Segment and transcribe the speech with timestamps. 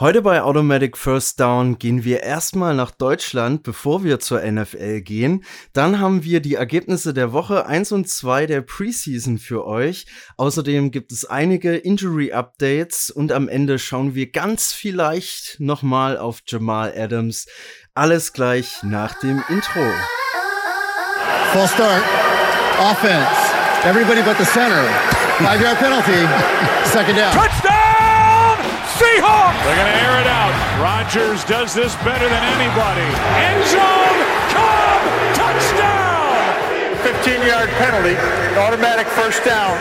[0.00, 5.44] Heute bei Automatic First Down gehen wir erstmal nach Deutschland, bevor wir zur NFL gehen.
[5.74, 10.06] Dann haben wir die Ergebnisse der Woche 1 und 2 der Preseason für euch.
[10.38, 16.38] Außerdem gibt es einige Injury Updates und am Ende schauen wir ganz vielleicht nochmal auf
[16.46, 17.46] Jamal Adams.
[17.92, 19.84] Alles gleich nach dem Intro.
[21.52, 22.02] Full start.
[22.78, 23.28] Offense.
[23.84, 24.82] Everybody but the center.
[25.36, 26.26] Five yard penalty.
[26.86, 27.59] Second down.
[29.70, 30.52] They're going to air it out.
[30.82, 33.06] Rodgers does this better than anybody.
[33.46, 34.18] End zone!
[34.50, 35.00] Cobb!
[35.38, 36.96] Touchdown!
[37.04, 38.16] 15 yard penalty.
[38.58, 39.78] Automatic first down.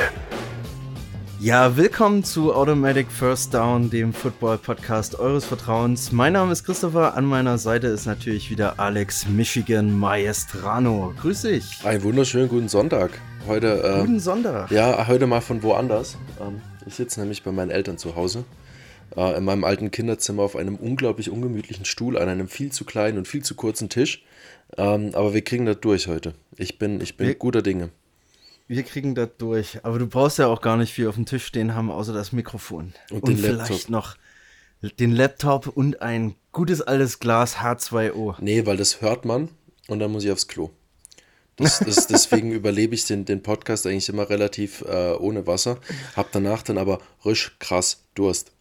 [1.39, 6.11] Ja, willkommen zu Automatic First Down, dem Football-Podcast eures Vertrauens.
[6.11, 11.15] Mein Name ist Christopher, an meiner Seite ist natürlich wieder Alex Michigan Maestrano.
[11.19, 11.79] Grüß dich.
[11.83, 13.09] Einen wunderschönen guten Sonntag.
[13.47, 14.69] Heute, äh, Guten Sonntag.
[14.69, 16.15] Ja, heute mal von woanders.
[16.39, 18.43] Ähm, ich sitze nämlich bei meinen Eltern zu Hause.
[19.15, 23.17] Äh, in meinem alten Kinderzimmer auf einem unglaublich ungemütlichen Stuhl an einem viel zu kleinen
[23.17, 24.23] und viel zu kurzen Tisch.
[24.77, 26.33] Ähm, aber wir kriegen das durch heute.
[26.57, 27.89] Ich bin, ich bin Wir- guter Dinge.
[28.67, 29.79] Wir kriegen das durch.
[29.83, 32.31] Aber du brauchst ja auch gar nicht viel auf dem Tisch stehen haben, außer das
[32.31, 32.93] Mikrofon.
[33.09, 33.89] Und Und, vielleicht Laptop.
[33.89, 34.15] noch
[34.99, 38.35] den Laptop und ein gutes altes Glas H2O.
[38.39, 39.49] Nee, weil das hört man
[39.87, 40.69] und dann muss ich aufs Klo.
[41.55, 45.79] Das, das, deswegen überlebe ich den, den Podcast eigentlich immer relativ äh, ohne Wasser.
[46.15, 48.51] Hab danach dann aber risch krass Durst.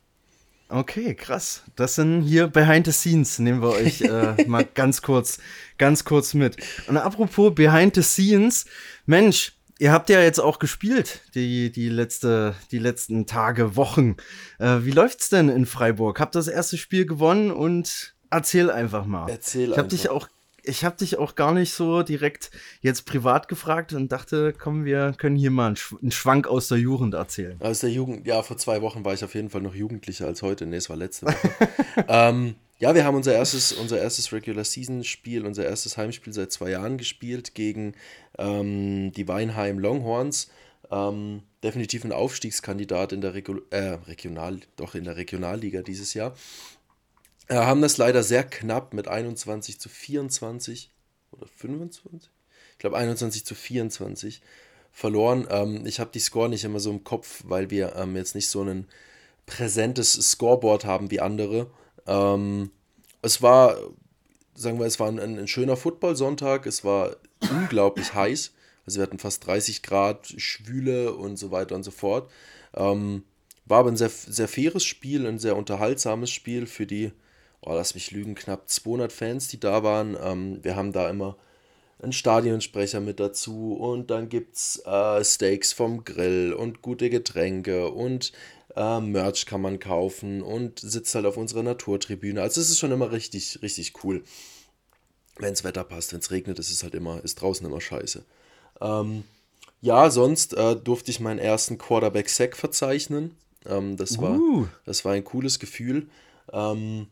[0.71, 1.63] Okay, krass.
[1.77, 5.39] Das sind hier Behind the Scenes, nehmen wir euch äh, mal ganz kurz,
[5.79, 6.57] ganz kurz mit.
[6.89, 8.67] Und apropos Behind the Scenes,
[9.07, 14.17] Mensch, ihr habt ja jetzt auch gespielt, die, die, letzte, die letzten Tage, Wochen.
[14.59, 16.21] Äh, wie läuft's denn in Freiburg?
[16.21, 19.29] Habt das erste Spiel gewonnen und erzähl einfach mal.
[19.31, 20.27] Erzähl ich hab dich einfach.
[20.27, 20.29] auch
[20.69, 25.15] ich habe dich auch gar nicht so direkt jetzt privat gefragt und dachte, komm, wir
[25.17, 27.57] können hier mal einen, Sch einen Schwank aus der Jugend erzählen.
[27.61, 30.43] Aus der Jugend, ja, vor zwei Wochen war ich auf jeden Fall noch jugendlicher als
[30.43, 30.67] heute.
[30.67, 31.51] Nee, es war letzte Woche.
[32.09, 36.53] ähm, ja, wir haben unser erstes, unser erstes Regular Season Spiel, unser erstes Heimspiel seit
[36.53, 37.95] zwei Jahren gespielt gegen
[38.39, 40.49] ähm, die Weinheim Longhorns.
[40.91, 46.35] Ähm, definitiv ein Aufstiegskandidat in der Regu äh, Regional, doch in der Regionalliga dieses Jahr.
[47.49, 50.91] Äh, haben das leider sehr knapp mit 21 zu 24
[51.33, 52.31] oder 25?
[52.73, 54.43] Ich glaube 21 zu 24
[54.93, 55.47] verloren.
[55.51, 58.49] Ähm, ich habe die Score nicht immer so im Kopf, weil wir ähm, jetzt nicht
[58.49, 58.87] so ein
[59.47, 61.71] präsentes Scoreboard haben wie andere.
[62.07, 62.71] Ähm,
[63.23, 63.77] es war,
[64.55, 66.67] sagen wir, es war ein, ein schöner Football-Sonntag.
[66.67, 67.17] Es war
[67.51, 68.53] unglaublich heiß.
[68.87, 72.31] Also wir hatten fast 30 Grad, Schwüle und so weiter und so fort.
[72.75, 73.25] Ähm,
[73.67, 77.13] war aber ein sehr, sehr faires Spiel, ein sehr unterhaltsames Spiel für die,
[77.63, 80.17] oh, lass mich lügen, knapp 200 Fans, die da waren.
[80.23, 81.37] Ähm, wir haben da immer
[82.01, 87.91] einen Stadionsprecher mit dazu und dann gibt es äh, Steaks vom Grill und gute Getränke
[87.91, 88.33] und
[88.77, 92.41] äh, Merch kann man kaufen und sitzt halt auf unserer Naturtribüne.
[92.41, 94.23] Also es ist schon immer richtig, richtig cool.
[95.39, 98.25] Wenns Wetter passt, wenn es regnet, ist es halt immer, ist draußen immer scheiße.
[98.81, 99.25] Ähm,
[99.81, 103.37] ja, sonst äh, durfte ich meinen ersten Quarterback-Sack verzeichnen.
[103.67, 104.67] Ähm, das, war, Uh.
[104.85, 106.09] das war ein cooles Gefühl.
[106.53, 107.09] Ähm,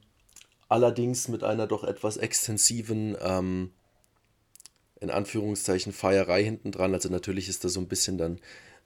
[0.69, 3.71] allerdings mit einer doch etwas extensiven, ähm,
[5.01, 6.95] in Anführungszeichen, Feierei hinten dran.
[6.95, 8.41] Also natürlich ist da so ein bisschen dann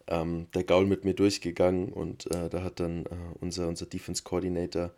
[0.08, 3.10] ähm, der Gaul mit mir durchgegangen und äh, da hat dann äh,
[3.40, 4.92] unser, unser Defense Coordinator,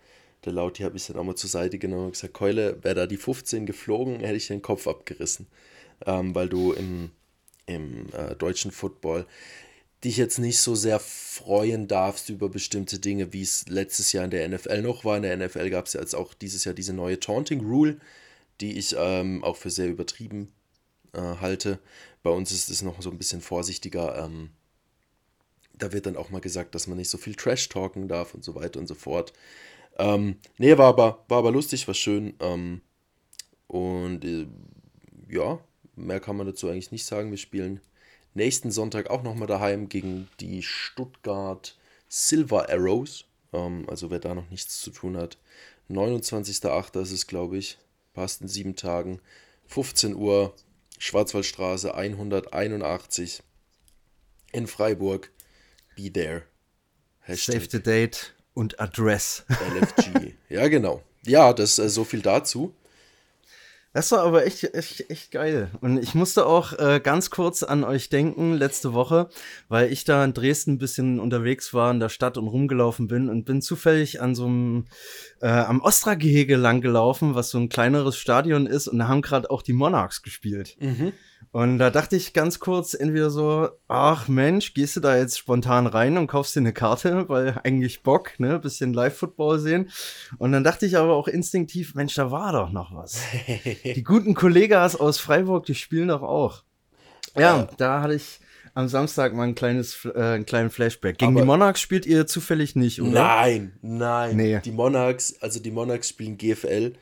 [0.45, 3.07] der Lauti, habe ich dann auch mal zur Seite genommen und gesagt, Keule, wäre da
[3.07, 5.47] die 15 geflogen, hätte ich den Kopf abgerissen.
[6.05, 7.11] Ähm, weil du im,
[7.67, 9.27] im äh, deutschen Football
[10.05, 14.31] dich jetzt nicht so sehr freuen darfst über bestimmte Dinge, wie es letztes Jahr in
[14.31, 15.17] der NFL noch war.
[15.17, 17.99] In der NFL gab es ja jetzt auch dieses Jahr diese neue Taunting Rule,
[18.61, 20.53] die ich ähm, auch für sehr übertrieben
[21.13, 21.79] äh, halte.
[22.23, 24.25] Bei uns ist es noch so ein bisschen vorsichtiger.
[24.25, 24.51] Ähm,
[25.75, 28.45] da wird dann auch mal gesagt, dass man nicht so viel Trash talken darf und
[28.45, 29.33] so weiter und so fort.
[29.99, 32.35] Ähm, nee, war aber, war aber lustig, war schön.
[32.41, 32.81] Ähm,
[33.69, 34.47] und äh,
[35.29, 35.61] ja,
[35.95, 37.31] mehr kann man dazu eigentlich nicht sagen.
[37.31, 37.81] Wir spielen
[38.35, 41.77] nächsten Sonntag auch nochmal daheim gegen die Stuttgart
[42.09, 43.25] Silver Arrows.
[43.53, 45.39] Ähm, also wer da noch nichts zu tun hat.
[45.91, 47.01] 29.08.
[47.01, 47.79] ist es, glaube ich.
[48.13, 49.21] Passt in sieben Tagen.
[49.67, 50.55] 15 Uhr,
[50.99, 53.43] Schwarzwaldstraße 181
[54.53, 55.31] in Freiburg.
[55.97, 56.45] Be there.
[57.27, 59.45] Save Hashtag the date und Address.
[59.49, 60.35] LFG.
[60.49, 61.03] ja, genau.
[61.25, 62.75] Ja, das äh, so viel dazu.
[63.95, 65.71] Das war aber echt, echt, echt geil.
[65.83, 69.29] Und ich musste auch äh, ganz kurz an euch denken letzte Woche,
[69.69, 73.29] weil ich da in Dresden ein bisschen unterwegs war in der Stadt und rumgelaufen bin
[73.29, 74.87] und bin zufällig an so einem
[75.43, 79.51] äh, am Ostra-Gehege lang gelaufen, was so ein kleineres Stadion ist und da haben gerade
[79.51, 80.77] auch die Monarchs gespielt.
[81.53, 85.87] Und da dachte ich ganz kurz entweder so, ach Mensch, gehst du da jetzt spontan
[85.87, 89.91] rein und kaufst dir eine Karte, weil eigentlich Bock, ne, bisschen Live-Football sehen.
[90.39, 93.21] Und dann dachte ich aber auch instinktiv, Mensch, da war doch noch was.
[93.85, 96.63] die guten Kollegas aus Freiburg, die spielen doch auch.
[97.37, 98.41] Ja, da hatte ich
[98.75, 101.19] am Samstag mal ein kleines, äh, einen kleinen Flashback.
[101.19, 103.11] Gegen Aber- die Monarchs spielt ihr zufällig nicht, oder?
[103.11, 104.37] Nein, nein.
[104.37, 104.61] Nee.
[104.65, 106.95] Die Monarchs, also die Monarchs spielen GFL.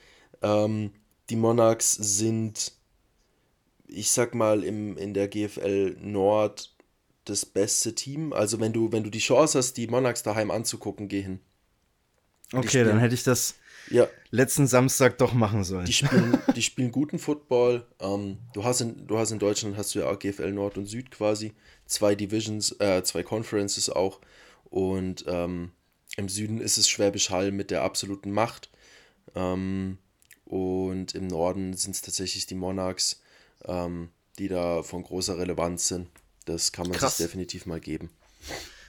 [0.43, 0.91] Ähm,
[1.29, 2.73] die Monarchs sind,
[3.93, 6.75] ich sag mal, im, in der GFL Nord
[7.25, 8.33] das beste Team.
[8.33, 11.41] Also wenn du, wenn du die Chance hast, die Monarchs daheim anzugucken, geh hin.
[12.53, 13.55] Okay, spielen- dann hätte ich das
[13.91, 15.87] Ja, letzten Samstag doch machen sollen.
[15.87, 17.87] die spielen, die spielen guten Football.
[18.01, 20.87] Ähm, du, hast in, du hast in Deutschland hast du ja auch GFL Nord und
[20.87, 21.53] Süd quasi.
[21.87, 24.21] Zwei Divisions, äh, zwei Conferences auch.
[24.65, 25.71] Und ähm,
[26.17, 28.71] im Süden ist es Schwäbisch Hall mit der absoluten Macht.
[29.37, 29.99] Ähm,
[30.45, 33.23] und im Norden sind es tatsächlich die Monarchs,
[33.67, 36.09] ähm, die da von großer Relevanz sind.
[36.47, 37.19] Das kann man Krass.
[37.19, 38.11] sich definitiv mal geben.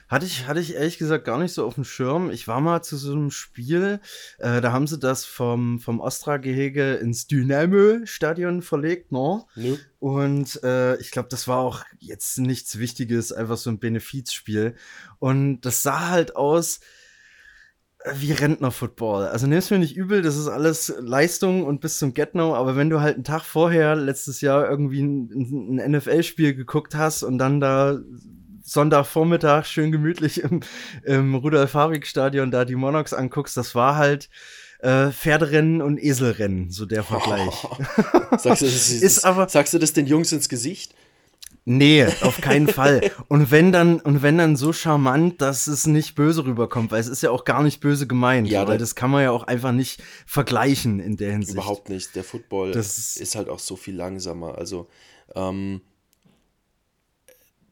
[0.08, 2.30] Hatte ich, hatte ich ehrlich gesagt gar nicht so auf dem Schirm.
[2.30, 3.98] Ich war mal zu so einem Spiel,
[4.38, 9.48] äh, da haben sie das vom, vom Ostra-Gehege ins Dynamo-Stadion verlegt, no?
[9.54, 9.78] Nö.
[10.00, 14.74] Und äh, ich glaube, das war auch jetzt nichts Wichtiges, einfach so ein Benefizspiel.
[15.18, 16.80] Und das sah halt aus
[18.14, 19.28] wie Rentner-Football.
[19.28, 22.90] Also nimm's mir nicht übel, das ist alles Leistung und bis zum Get-No, aber wenn
[22.90, 27.60] du halt einen Tag vorher, letztes Jahr, irgendwie ein, ein NFL-Spiel geguckt hast und dann
[27.60, 27.98] da
[28.64, 30.60] Sonntagvormittag schön gemütlich im,
[31.04, 34.28] im Rudolf-Harbig-Stadion da die Monarchs anguckst, das war halt
[34.80, 37.52] äh, Pferderennen und Eselrennen, so der Vergleich.
[38.38, 40.94] Sagst du, das, Ist aber- sagst du das den Jungs ins Gesicht?
[41.64, 43.12] Nee, auf keinen Fall.
[43.28, 47.06] Und wenn dann, und wenn dann so charmant, dass es nicht böse rüberkommt, weil es
[47.06, 49.44] ist ja auch gar nicht böse gemeint, Ja, weil da- das kann man ja auch
[49.44, 51.54] einfach nicht vergleichen in der Hinsicht.
[51.54, 52.16] Überhaupt nicht.
[52.16, 54.58] Der Football Das ist, ist- halt auch so viel langsamer.
[54.58, 54.88] Also,
[55.36, 55.82] ähm,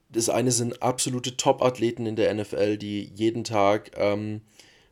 [0.09, 4.43] das eine sind absolute Top-Athleten in der NFL, die jeden Tag ähm,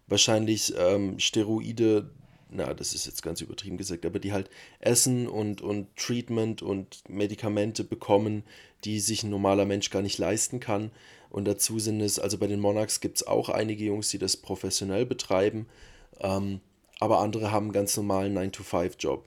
[0.06, 2.10] wahrscheinlich ähm, Steroide,
[2.50, 4.50] na, das ist jetzt ganz übertrieben gesagt, aber die halt
[4.80, 8.42] essen und, und Treatment und Medikamente bekommen,
[8.84, 10.90] die sich ein normaler Mensch gar nicht leisten kann.
[11.30, 14.36] Und dazu sind es, also bei den Monarchs gibt es auch einige Jungs, die das
[14.36, 15.66] professionell betreiben,
[16.20, 16.60] ähm,
[17.00, 19.24] aber andere haben einen ganz normalen 9-to-5-Job.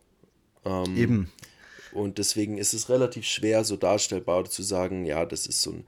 [0.65, 1.31] Ähm, Eben.
[1.93, 5.87] Und deswegen ist es relativ schwer, so darstellbar zu sagen, ja, das ist so ein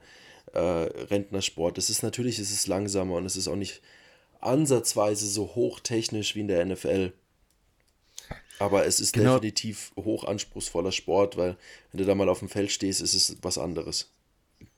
[0.52, 1.78] äh, Rentnersport.
[1.78, 3.80] Das ist natürlich, ist es langsamer und es ist auch nicht
[4.40, 7.12] ansatzweise so hochtechnisch wie in der NFL.
[8.58, 9.34] Aber es ist Genau.
[9.38, 11.56] definitiv hochanspruchsvoller Sport, weil
[11.92, 14.10] wenn du da mal auf dem Feld stehst, ist es was anderes.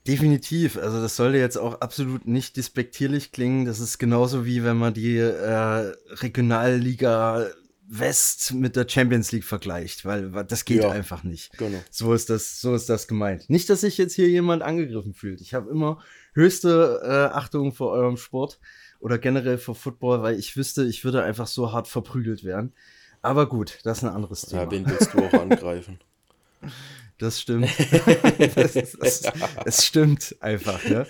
[0.06, 0.76] Definitiv.
[0.76, 3.64] Also das sollte jetzt auch absolut nicht despektierlich klingen.
[3.66, 7.46] Das ist genauso wie wenn man die äh, Regionalliga
[7.88, 10.90] West mit der Champions League vergleicht, weil weil das geht Ja.
[10.90, 11.56] einfach nicht.
[11.56, 11.78] Genau.
[11.90, 13.48] So ist das, so ist das gemeint.
[13.48, 15.40] Nicht, dass sich jetzt hier jemand angegriffen fühlt.
[15.40, 16.02] Ich habe immer
[16.34, 18.58] höchste äh, Achtung vor eurem Sport
[18.98, 22.72] oder generell vor Football, weil ich wüsste, ich würde einfach so hart verprügelt werden.
[23.26, 24.62] Aber gut, das ist ein anderes Thema.
[24.62, 25.98] Ja, wen willst du auch angreifen?
[27.18, 27.66] Das stimmt.
[28.56, 29.22] das, das,
[29.64, 31.06] es stimmt einfach, ne?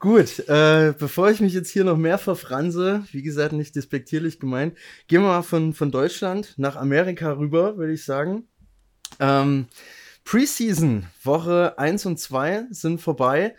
[0.00, 4.76] Gut, äh, bevor ich mich jetzt hier noch mehr verfranse, wie gesagt, nicht despektierlich gemeint,
[5.06, 8.48] gehen wir mal von, von Deutschland nach Amerika rüber, würde ich sagen.
[9.20, 9.66] Ähm,
[10.24, 13.54] Preseason, Woche 1 und 2 sind vorbei.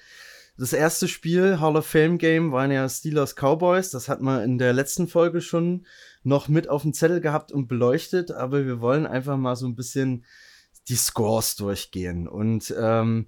[0.58, 3.92] Das erste Spiel, Hall of Fame Game, waren ja Steelers Cowboys.
[3.92, 5.86] Das hat man in der letzten Folge schon
[6.28, 9.76] noch mit auf dem Zettel gehabt und beleuchtet, aber wir wollen einfach mal so ein
[9.76, 10.26] bisschen
[10.90, 12.28] die Scores durchgehen.
[12.28, 13.28] Und ähm,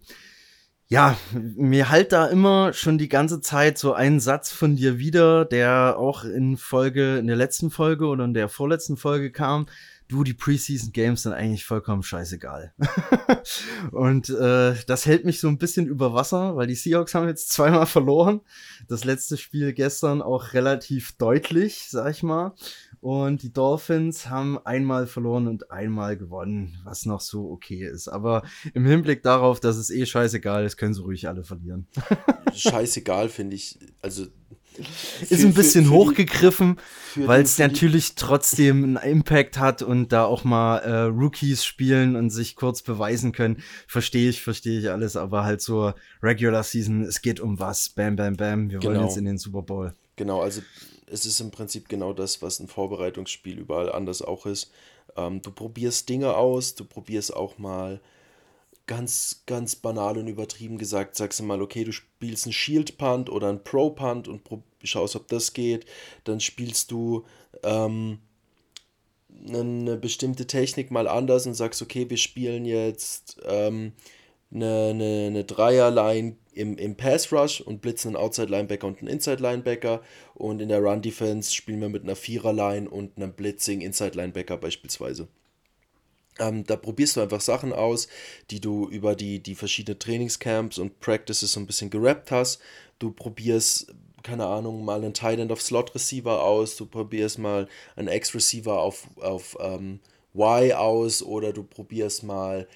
[0.87, 5.45] ja, mir halt da immer schon die ganze Zeit so ein Satz von dir wieder,
[5.45, 9.67] der auch in Folge, in der letzten Folge oder in der vorletzten Folge kam.
[10.09, 12.73] Du, die Preseason Games sind eigentlich vollkommen scheißegal.
[13.91, 17.51] und äh, das hält mich so ein bisschen über Wasser, weil die Seahawks haben jetzt
[17.51, 18.41] zweimal verloren.
[18.87, 22.55] Das letzte Spiel gestern auch relativ deutlich, sag ich mal.
[23.01, 28.07] Und die Dolphins haben einmal verloren und einmal gewonnen, was noch so okay ist.
[28.07, 28.41] Aber
[28.73, 31.85] im Hinblick darauf, dass es eh scheißegal ist, können sie ruhig alle verlieren.
[32.55, 33.77] Scheißegal, finde ich.
[34.01, 34.25] Also.
[35.29, 36.77] Ist ein bisschen für die- hochgegriffen,
[37.13, 41.65] für weil es für natürlich trotzdem einen Impact hat und da auch mal äh, Rookies
[41.65, 43.61] spielen und sich kurz beweisen können.
[43.87, 45.93] Verstehe ich, verstehe ich alles, aber halt so
[46.23, 47.89] Regular Season, es geht um was.
[47.89, 48.69] Bam, bam, bam.
[48.69, 49.05] Wir wollen Genau.
[49.07, 49.93] jetzt in den Super Bowl.
[50.15, 50.61] Genau, also
[51.07, 54.71] es ist im Prinzip genau das, was ein Vorbereitungsspiel überall anders auch ist.
[55.17, 57.99] Ähm, du probierst Dinge aus, du probierst auch mal
[58.89, 63.29] ganz, ganz banal und übertrieben gesagt, sagst du mal, okay, du spielst einen Shield Punt
[63.29, 64.41] oder einen Pro Punt und
[64.83, 65.85] schaust, ob das geht.
[66.23, 67.23] Dann spielst du
[67.61, 68.17] ähm,
[69.47, 73.93] eine bestimmte Technik mal anders und sagst, okay, wir spielen jetzt ähm,
[74.51, 79.09] eine, eine, eine Dreierline im, im Pass Rush und blitzen einen Outside Linebacker und einen
[79.09, 80.01] Inside Linebacker.
[80.33, 84.57] Und in der Run Defense spielen wir mit einer Viererline und einem Blitzing Inside Linebacker
[84.57, 85.27] beispielsweise.
[86.39, 88.07] Ähm, da probierst du einfach Sachen aus,
[88.49, 92.59] die du über die, die verschiedenen Trainingscamps und Practices so ein bisschen gerappt hast.
[92.97, 93.93] Du probierst,
[94.23, 98.79] keine Ahnung, mal einen Tight End auf Slot Receiver aus, du probierst mal einen X-Receiver
[98.79, 99.99] auf, auf ähm,
[100.33, 102.67] Y aus oder du probierst mal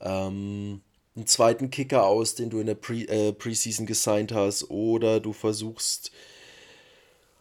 [0.00, 0.80] ähm,
[1.16, 5.32] einen zweiten Kicker aus, den du in der Pre äh, Preseason gesigned hast, oder du
[5.32, 6.12] versuchst,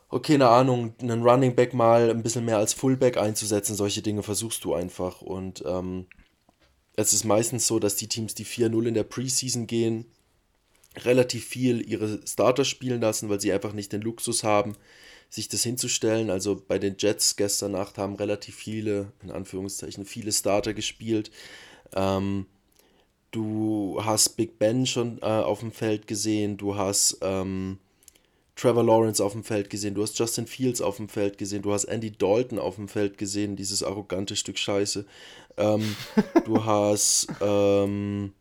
[0.09, 3.75] okay, keine Ahnung, einen Running Back mal ein bisschen mehr als Fullback einzusetzen.
[3.75, 5.21] Solche Dinge versuchst du einfach.
[5.21, 6.07] Und ähm,
[6.95, 10.05] es ist meistens so, dass die Teams, die 4-0 in der Preseason gehen,
[10.97, 14.75] relativ viel ihre Starter spielen lassen, weil sie einfach nicht den Luxus haben,
[15.29, 16.31] sich das hinzustellen.
[16.31, 21.29] Also bei den Jets gestern Nacht haben relativ viele, in Anführungszeichen, viele Starter gespielt.
[21.95, 22.47] Ähm,
[23.29, 27.77] du hast Big Ben schon äh, auf dem Feld gesehen, du hast ähm,
[28.59, 31.71] Trevor Lawrence auf dem Feld gesehen, du hast Justin Fields auf dem Feld gesehen, du
[31.71, 35.05] hast Andy Dalton auf dem Feld gesehen, dieses arrogante Stück Scheiße.
[35.55, 35.95] Ähm,
[36.45, 38.33] du hast ähm,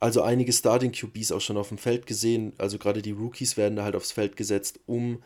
[0.00, 3.76] also einige Starting QBs auch schon auf dem Feld gesehen, also gerade die Rookies werden
[3.76, 5.22] da halt aufs Feld gesetzt, um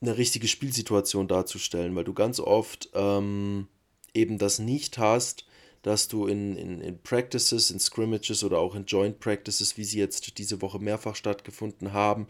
[0.00, 3.68] eine richtige Spielsituation darzustellen, weil du ganz oft ähm,
[4.14, 5.46] eben das nicht hast,
[5.82, 9.98] dass du in, in, in Practices, in Scrimmages oder auch in Joint Practices, wie sie
[9.98, 12.28] jetzt diese Woche mehrfach stattgefunden haben,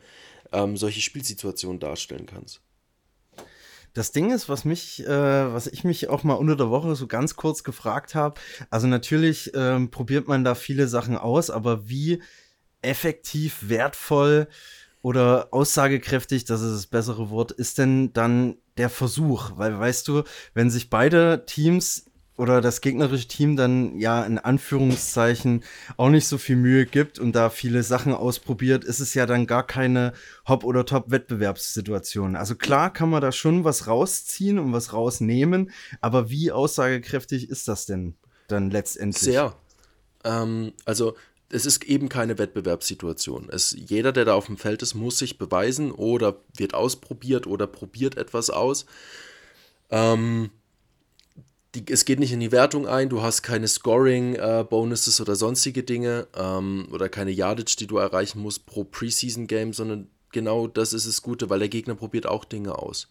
[0.52, 2.60] ähm, solche Spielsituationen darstellen kannst.
[3.94, 7.06] Das Ding ist, was mich, äh, was ich mich auch mal unter der Woche so
[7.06, 8.40] ganz kurz gefragt habe,
[8.70, 12.22] also natürlich ähm, probiert man da viele Sachen aus, aber wie
[12.80, 14.48] effektiv, wertvoll
[15.02, 19.52] oder aussagekräftig, das ist das bessere Wort, ist denn dann der Versuch?
[19.56, 20.22] Weil weißt du,
[20.54, 25.62] wenn sich beide Teams oder das gegnerische Team dann ja in Anführungszeichen
[25.96, 29.46] auch nicht so viel Mühe gibt und da viele Sachen ausprobiert, ist es ja dann
[29.46, 30.12] gar keine
[30.48, 32.36] Hop- oder Top-Wettbewerbssituation.
[32.36, 35.70] Also klar kann man da schon was rausziehen und was rausnehmen,
[36.00, 38.14] aber wie aussagekräftig ist das denn
[38.48, 39.22] dann letztendlich?
[39.22, 39.54] Sehr.
[40.24, 41.14] Ähm, also
[41.50, 43.50] es ist eben keine Wettbewerbssituation.
[43.50, 47.66] Es, jeder, der da auf dem Feld ist, muss sich beweisen oder wird ausprobiert oder
[47.66, 48.86] probiert etwas aus.
[49.90, 50.50] Ähm,
[51.74, 55.82] die, es geht nicht in die Wertung ein, du hast keine Scoring-Bonuses äh, oder sonstige
[55.82, 61.06] Dinge ähm, oder keine Yardage, die du erreichen musst pro Preseason-Game, sondern genau das ist
[61.06, 63.08] das Gute, weil der Gegner probiert auch Dinge aus.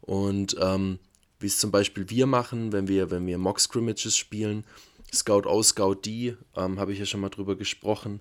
[0.00, 0.98] Und ähm,
[1.38, 4.64] wie es zum Beispiel wir machen, wenn wir, wenn wir Mock-Scrimmages spielen,
[5.12, 8.20] Scout O, Scout D, ähm, habe ich ja schon mal drüber gesprochen,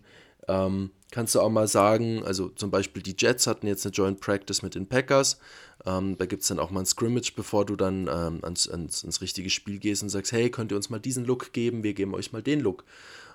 [0.50, 4.20] ähm, kannst du auch mal sagen, also zum Beispiel die Jets hatten jetzt eine Joint
[4.20, 5.40] Practice mit den Packers.
[5.86, 9.04] Ähm, da gibt es dann auch mal ein Scrimmage, bevor du dann ähm, ans, ans,
[9.04, 11.94] ans, richtige Spiel gehst und sagst, hey, könnt ihr uns mal diesen Look geben, wir
[11.94, 12.84] geben euch mal den Look.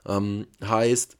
[0.06, 1.16] Ähm, heißt,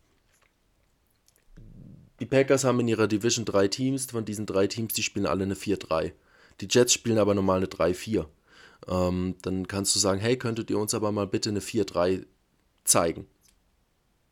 [2.21, 5.45] die Packers haben in ihrer Division drei Teams, von diesen drei Teams, die spielen alle
[5.45, 6.13] eine 4-3.
[6.61, 8.27] Die Jets spielen aber normal eine 3-4.
[8.89, 12.27] Ähm, dann kannst du sagen, hey, könntet ihr uns aber mal bitte eine 4-3
[12.85, 13.27] zeigen.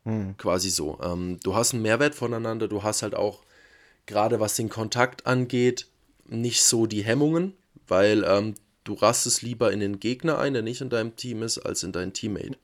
[0.05, 0.35] Hm.
[0.37, 0.99] Quasi so.
[1.01, 3.43] Ähm, du hast einen Mehrwert voneinander, du hast halt auch,
[4.05, 5.87] gerade was den Kontakt angeht,
[6.25, 7.53] nicht so die Hemmungen,
[7.87, 11.59] weil ähm, du rastest lieber in den Gegner ein, der nicht in deinem Team ist,
[11.59, 12.57] als in dein Teammate.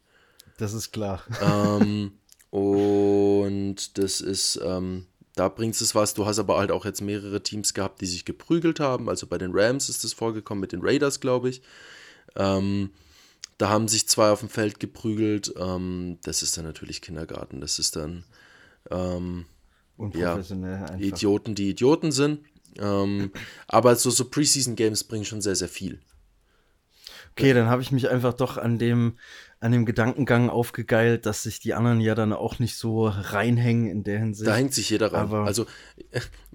[0.58, 1.24] Das ist klar.
[1.42, 2.14] Ähm,
[2.50, 5.06] und das ist, ähm,
[5.36, 6.14] da bringt es was.
[6.14, 9.08] Du hast aber halt auch jetzt mehrere Teams gehabt, die sich geprügelt haben.
[9.08, 11.62] Also bei den Rams ist das vorgekommen, mit den Raiders, glaube ich.
[12.36, 12.92] Ähm,
[13.60, 15.54] da haben sich zwei auf dem Feld geprügelt.
[15.58, 17.60] Ähm, das ist dann natürlich Kindergarten.
[17.62, 18.24] Das ist dann
[18.90, 19.46] ähm,
[20.14, 20.40] ja,
[20.98, 22.40] Idioten, die Idioten sind.
[22.78, 23.32] Ähm,
[23.68, 26.00] aber so, so Preseason-Games bringen schon sehr, sehr viel.
[27.32, 29.18] Okay, dann habe ich mich einfach doch an dem
[29.62, 34.04] an dem Gedankengang aufgegeilt, dass sich die anderen ja dann auch nicht so reinhängen in
[34.04, 34.48] der Hinsicht.
[34.48, 35.22] Da hängt sich jeder rein.
[35.22, 35.66] Aber also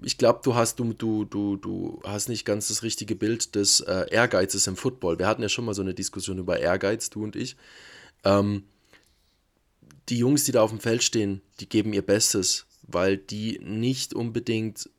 [0.01, 3.81] ich glaube, du hast du, du, du, du hast nicht ganz das richtige Bild des
[3.81, 5.19] äh, Ehrgeizes im Football.
[5.19, 7.55] Wir hatten ja schon mal so eine Diskussion über Ehrgeiz, du und ich.
[8.23, 8.63] Ähm,
[10.09, 14.15] die Jungs, die da auf dem Feld stehen, die geben ihr Bestes, weil die nicht
[14.15, 14.89] unbedingt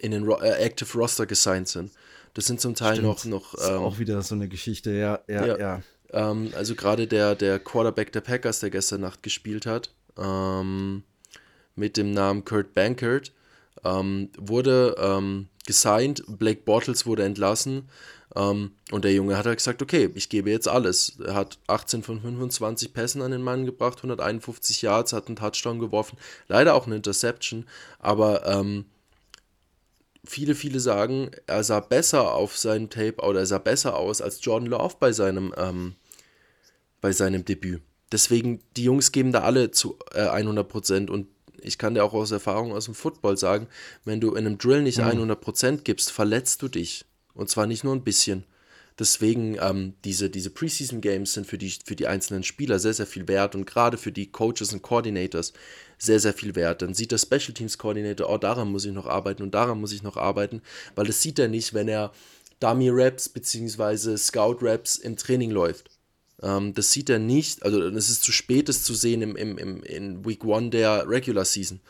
[0.00, 1.92] in den Ro äh, Active Roster gesigned sind.
[2.34, 3.06] Das sind zum Teil Stimmt.
[3.06, 3.24] noch.
[3.24, 5.58] noch ähm, ist auch wieder so eine Geschichte, ja, ja, ja.
[5.58, 5.82] ja.
[6.12, 11.02] Ähm, also gerade der, der Quarterback der Packers, der gestern Nacht gespielt hat, ähm,
[11.76, 13.32] mit dem Namen Kurt Bankert,
[13.84, 17.88] ähm, wurde ähm, gesigned, Blake Bortles wurde entlassen
[18.36, 21.18] ähm, und der Junge hat halt gesagt, okay, ich gebe jetzt alles.
[21.24, 25.78] Er hat 18 von 25 Pässen an den Mann gebracht, 151 Yards, hat einen Touchdown
[25.78, 27.66] geworfen, leider auch eine Interception,
[27.98, 28.84] aber ähm,
[30.24, 34.44] viele, viele sagen, er sah besser auf seinem Tape oder er sah besser aus als
[34.44, 35.94] Jordan Love bei seinem, ähm,
[37.00, 37.82] bei seinem Debüt.
[38.12, 41.28] deswegen, die Jungs geben da alle zu äh, 100% und
[41.62, 43.66] ich kann dir auch aus Erfahrung aus dem Football sagen,
[44.04, 45.04] wenn du in einem Drill nicht mhm.
[45.04, 47.04] 100% gibst, verletzt du dich.
[47.34, 48.44] Und zwar nicht nur ein bisschen.
[48.98, 53.28] Deswegen, ähm, diese, diese Preseason-Games sind für die, für die einzelnen Spieler sehr, sehr viel
[53.28, 55.54] wert und gerade für die Coaches und Coordinators
[55.96, 56.82] sehr, sehr viel wert.
[56.82, 59.92] Dann sieht der Special Teams Coordinator, oh, daran muss ich noch arbeiten und daran muss
[59.92, 60.60] ich noch arbeiten,
[60.96, 62.12] weil das sieht er nicht, wenn er
[62.60, 64.18] Dummy-Raps bzw.
[64.18, 65.89] Scout-Raps im Training läuft.
[66.42, 69.58] Ähm, das sieht er nicht, also es ist zu spät, es zu sehen im, im,
[69.58, 71.80] im, in Week 1 der Regular Season.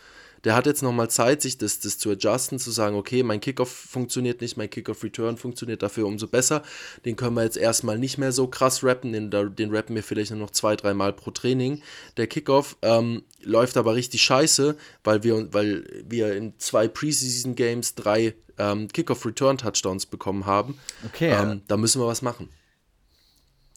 [0.44, 3.70] Der hat jetzt nochmal Zeit, sich das, das zu adjusten, zu sagen, okay, mein Kickoff
[3.70, 6.62] funktioniert nicht, mein Kickoff-Return funktioniert dafür umso besser.
[7.04, 10.30] Den können wir jetzt erstmal nicht mehr so krass rappen, den, den rappen wir vielleicht
[10.30, 11.82] nur noch zwei, dreimal pro Training.
[12.16, 18.34] Der Kickoff ähm, läuft aber richtig scheiße, weil wir, weil wir in zwei Preseason-Games drei
[18.56, 20.78] ähm, Kickoff-Return-Touchdowns bekommen haben.
[21.04, 21.32] Okay.
[21.32, 22.48] Ähm, da müssen wir was machen.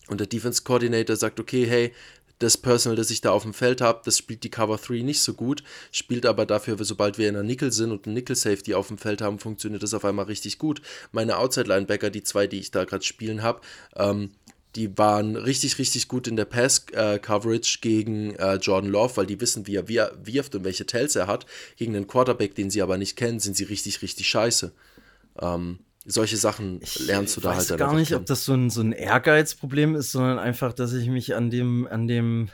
[0.08, 1.94] Und der Defense Coordinator sagt, okay, hey,
[2.40, 5.22] das Personal, das ich da auf dem Feld habe, das spielt die Cover 3 nicht
[5.22, 8.74] so gut, spielt aber dafür, sobald wir in einer Nickel sind und einen Nickel Safety
[8.74, 10.82] auf dem Feld haben, funktioniert das auf einmal richtig gut.
[11.12, 13.62] Meine Outside Linebacker, die zwei, die ich da gerade spielen habe,
[13.96, 14.32] ähm,
[14.76, 19.40] die waren richtig, richtig gut in der Pass-Coverage äh, gegen äh, Jordan Love, weil die
[19.40, 21.46] wissen, wie er wirft und welche Tells er hat.
[21.78, 24.74] Gegen einen Quarterback, den sie aber nicht kennen, sind sie richtig, richtig scheiße.
[25.40, 27.64] Ähm, solche Sachen lernst du da halt dann.
[27.64, 28.22] Ich weiß gar nicht, kennen.
[28.22, 31.88] ob das so ein, so ein Ehrgeizproblem ist, sondern einfach, dass ich mich an dem,
[31.88, 32.50] an dem,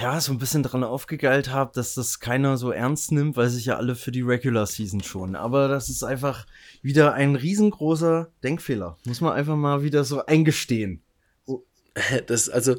[0.00, 3.66] ja, so ein bisschen dran aufgegeilt habe, dass das keiner so ernst nimmt, weil sich
[3.66, 5.36] ja alle für die Regular Season schon.
[5.36, 6.46] Aber das ist einfach
[6.80, 8.96] wieder ein riesengroßer Denkfehler.
[9.04, 11.02] Muss man einfach mal wieder so eingestehen.
[11.46, 11.62] Oh.
[12.26, 12.76] Das, also,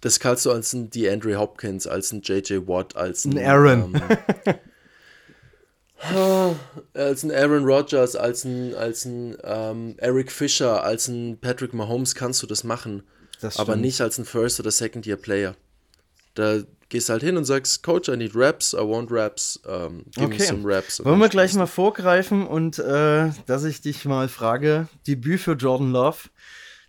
[0.00, 4.02] das kannst du als ein DeAndre Hopkins, als ein JJ Watt, als ein, ein Aaron.
[4.44, 4.54] Ähm,
[6.94, 12.14] als ein Aaron Rodgers, als ein, als ein ähm, Eric Fischer, als ein Patrick Mahomes
[12.14, 13.02] kannst du das machen.
[13.40, 15.54] Das aber nicht als ein First- oder Second-Year-Player.
[16.34, 19.72] Da gehst du halt hin und sagst, Coach, I need Raps, I want Raps, um,
[19.72, 20.38] ähm, give okay.
[20.38, 21.04] me some Raps.
[21.04, 25.92] Wollen wir gleich mal vorgreifen und äh, dass ich dich mal frage, Debüt für Jordan
[25.92, 26.28] Love,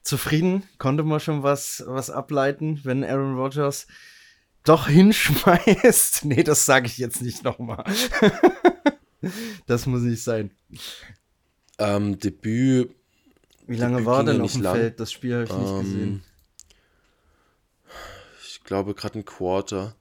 [0.04, 0.64] zufrieden?
[0.78, 3.88] Konnte man schon was, was ableiten, wenn Aaron Rodgers
[4.64, 6.24] doch hinschmeißt?
[6.26, 7.84] nee, das sage ich jetzt nicht nochmal.
[9.68, 10.52] das muss nicht sein.
[11.78, 12.92] Ähm, Debüt.
[13.68, 14.76] Wie lange Debüt war denn auf dem lang.
[14.76, 15.00] Feld?
[15.00, 16.24] Das Spiel habe ich nicht ähm, gesehen.
[18.46, 19.96] Ich glaube gerade ein Quarter.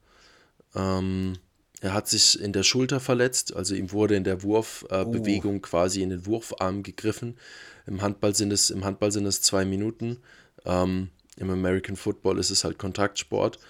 [0.75, 1.39] Ähm,
[1.81, 5.61] er hat sich in der Schulter verletzt, also ihm wurde in der Wurfbewegung äh, oh.
[5.61, 7.39] quasi in den Wurfarm gegriffen.
[7.87, 10.19] Im Handball sind es, im Handball sind es zwei Minuten.
[10.65, 13.61] Ähm, Im American Football ist es halt Kontaktsport.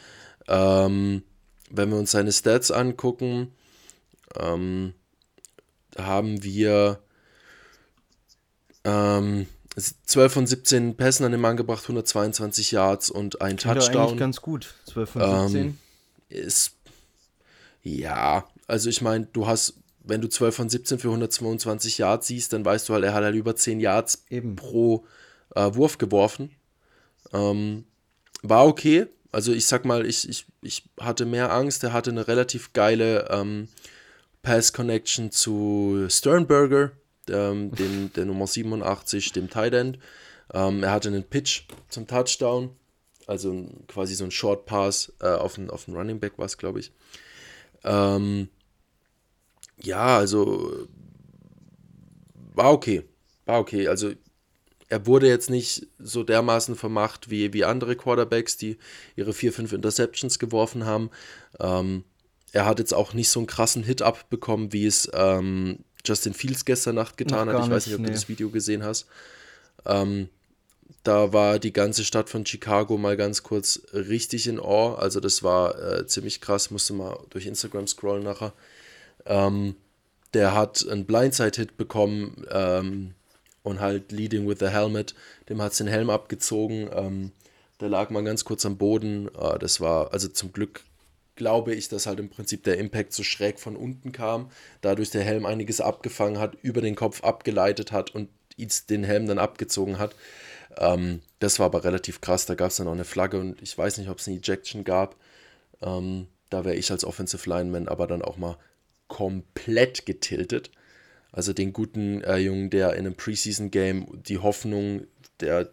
[0.49, 1.23] Ähm,
[1.71, 3.53] wenn wir uns seine Stats angucken,
[4.37, 4.95] ähm,
[5.99, 7.01] haben wir
[8.85, 14.03] ähm, 12 von 17 Pässen an den Mann gebracht, 122 Yards und ein Klingt Touchdown.
[14.03, 14.75] eigentlich ganz gut.
[14.87, 15.57] 12 von 17.
[15.57, 15.79] Ähm,
[16.29, 16.73] ist
[17.83, 22.53] ja, also ich meine, du hast, wenn du 12 von 17 für 122 Yards siehst,
[22.53, 24.57] dann weißt du halt, er hat halt über 10 Yards Eben.
[24.57, 25.07] pro
[25.55, 26.51] äh, Wurf geworfen.
[27.33, 27.85] Ähm,
[28.43, 29.07] war okay.
[29.31, 31.85] Also ich sag mal, ich, ich, ich hatte mehr Angst.
[31.85, 33.69] Er hatte eine relativ geile ähm,
[34.49, 36.93] Pass Connection zu Sternberger,
[37.29, 39.99] ähm, dem, der Nummer 87, dem Tight End.
[40.55, 42.71] Ähm, er hatte einen Pitch zum Touchdown,
[43.27, 46.57] also quasi so ein Short Pass äh, auf den, auf den Running Back war es,
[46.57, 46.93] glaube ich.
[47.85, 48.49] Ähm,
[49.83, 50.89] ja, also
[52.55, 53.03] war okay.
[53.45, 53.87] War okay.
[53.87, 54.13] Also
[54.89, 58.79] er wurde jetzt nicht so dermaßen vermacht wie, wie andere Quarterbacks, die
[59.15, 61.11] ihre vier, fünf Interceptions geworfen haben.
[61.61, 62.05] Ähm,
[62.53, 66.65] er hat jetzt auch nicht so einen krassen Hit abbekommen, wie es ähm, Justin Fields
[66.65, 67.65] gestern Nacht getan hat.
[67.65, 68.07] Ich weiß nicht, ob nee.
[68.07, 69.07] du das Video gesehen hast.
[69.85, 70.29] Ähm,
[71.03, 74.99] da war die ganze Stadt von Chicago mal ganz kurz richtig in Awe.
[74.99, 76.71] Also das war äh, ziemlich krass.
[76.71, 78.53] Musste mal durch Instagram scrollen nachher.
[79.27, 79.77] Ähm,
[80.35, 83.15] der hat einen Blindside-Hit bekommen ähm,
[83.63, 85.15] und halt Leading with the Helmet.
[85.49, 86.91] Dem hat es den Helm abgezogen.
[86.93, 87.33] Ähm,
[87.81, 89.29] der lag mal ganz kurz am Boden.
[89.35, 90.83] Äh, das war also zum Glück
[91.38, 94.51] glaube ich, dass halt im Prinzip der Impact so schräg von unten kam,
[94.83, 98.29] dadurch der Helm einiges abgefangen hat, über den Kopf abgeleitet hat und
[98.90, 100.14] den Helm dann abgezogen hat.
[100.77, 103.79] Ähm, das war aber relativ krass, da gab es dann auch eine Flagge und ich
[103.79, 105.16] weiß nicht, ob es eine Ejection gab.
[105.81, 108.59] Ähm, da wäre ich als Offensive Lineman aber dann auch mal
[109.07, 110.70] komplett getiltet.
[111.31, 115.07] Also den guten äh, Jungen, der in einem Preseason-Game die Hoffnung
[115.40, 115.70] der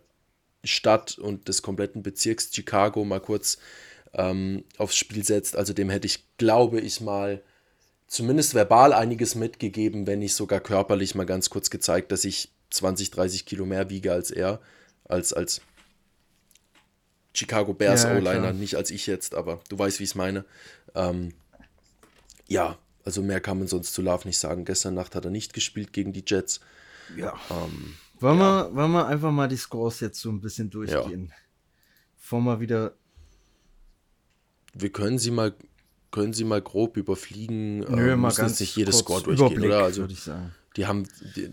[0.64, 3.58] Stadt und des kompletten Bezirks Chicago mal kurz
[4.16, 5.56] ähm, aufs Spiel setzt.
[5.56, 7.44] Also dem hätte ich, glaube ich, mal
[8.08, 13.12] zumindest verbal einiges mitgegeben, wenn nicht sogar körperlich mal ganz kurz gezeigt, dass ich 20,
[13.12, 14.60] 30 Kilo mehr wiege als er,
[15.04, 15.62] als, als
[17.34, 20.46] Chicago Bears Ja, O-Liner, nicht als ich jetzt, aber du weißt, wie ich es meine.
[20.94, 21.34] Ähm,
[22.48, 24.66] ja, also mehr kann man sonst zu Love nicht sagen.
[24.66, 26.60] Gestern Nacht hat er nicht gespielt gegen die Jets.
[27.16, 27.34] Ja.
[27.50, 31.34] Ähm, Wollen, wir, wollen wir einfach mal die Scores jetzt so ein bisschen durchgehen?
[32.18, 32.96] Bevor wir wieder.
[34.76, 35.54] Wir können sie mal,
[36.12, 37.80] können sie mal grob überfliegen.
[37.80, 39.84] Nö, ähm, mal ganz jetzt nicht jedes Score durchgehen, Überblick, oder?
[39.84, 40.52] Also würde ich sagen.
[40.76, 41.50] die haben, die,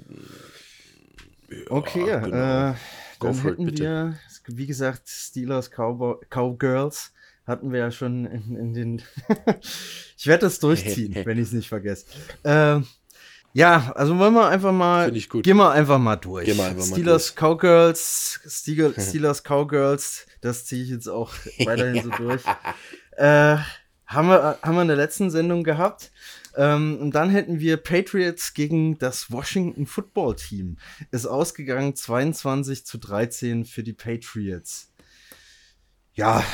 [1.69, 2.71] Okay, genau.
[2.71, 2.75] äh,
[3.19, 3.83] Go dann for it, bitte.
[3.83, 7.13] wir, wie gesagt, Steelers Cowboy, Cowgirls
[7.47, 9.03] hatten wir ja schon in, in den.
[10.17, 12.07] ich werde das durchziehen, wenn ich es nicht vergesse.
[12.45, 12.87] Ähm,
[13.53, 15.07] ja, also wollen wir einfach mal.
[15.07, 15.45] Find ich gut.
[15.45, 16.47] Gehen wir einfach mal durch.
[16.47, 21.33] Gehen wir einfach mal Steelers Cowgirls, Steelers, Steelers Cowgirls, das ziehe ich jetzt auch
[21.65, 22.43] weiterhin so durch.
[23.17, 23.59] Äh,
[24.07, 26.11] haben wir, haben wir in der letzten Sendung gehabt.
[26.55, 30.77] Ähm, und dann hätten wir Patriots gegen das Washington Football Team.
[31.11, 34.93] Ist ausgegangen 22 zu 13 für die Patriots.
[36.15, 36.45] Ja,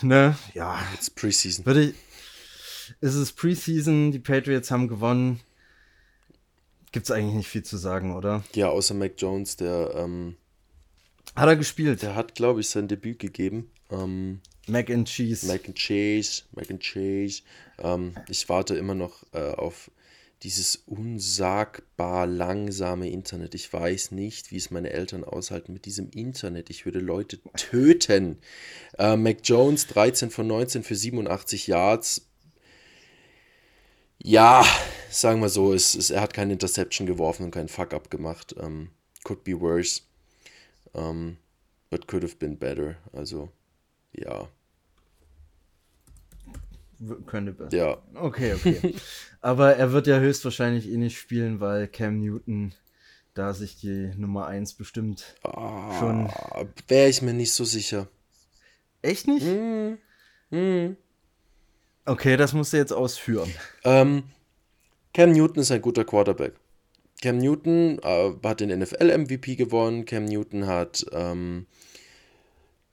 [0.00, 1.66] ne, ja, jetzt Preseason.
[1.66, 1.94] würde ich.
[3.00, 5.40] Es ist Preseason, die Patriots haben gewonnen.
[6.92, 8.44] Gibt's eigentlich nicht viel zu sagen, oder?
[8.54, 10.36] Ja, außer Mac Jones, der, ähm,
[11.36, 12.02] Hat er gespielt?
[12.02, 13.70] der hat, glaube ich, sein Debüt gegeben.
[13.90, 15.46] Ähm, Mac and Cheese.
[15.46, 17.42] Mac and Cheese, Mac and Cheese.
[17.78, 19.90] Ähm, ich warte immer noch äh, auf
[20.42, 23.54] dieses unsagbar langsame Internet.
[23.54, 26.70] Ich weiß nicht, wie es meine Eltern aushalten mit diesem Internet.
[26.70, 28.38] Ich würde Leute töten.
[28.98, 32.26] Äh, Mac Jones 13 von 19 für 87 Yards.
[34.22, 34.64] Ja,
[35.10, 38.54] sagen wir so, es, es, er hat keine Interception geworfen und keinen Fuck-up gemacht.
[38.58, 38.90] Ähm,
[39.24, 40.02] could be worse.
[40.94, 41.36] Ähm,
[41.90, 42.96] but could have been better.
[43.12, 43.50] Also,
[44.12, 44.48] ja.
[47.26, 47.76] Könnte besser.
[47.76, 48.94] Ja, Okay, okay.
[49.40, 52.74] Aber er wird ja höchstwahrscheinlich eh nicht spielen, weil Cam Newton
[53.32, 56.30] da sich die Nummer 1 bestimmt schon.
[56.88, 58.08] Wäre ich mir nicht so sicher.
[59.02, 59.46] Echt nicht?
[60.50, 60.96] Hm.
[62.04, 63.50] Okay, das musst du jetzt ausführen.
[63.84, 64.24] Ähm,
[65.14, 66.54] Cam Newton ist ein guter Quarterback.
[67.20, 70.04] Cam Newton äh, hat den NFL-MVP gewonnen.
[70.04, 71.66] Cam Newton hat ähm,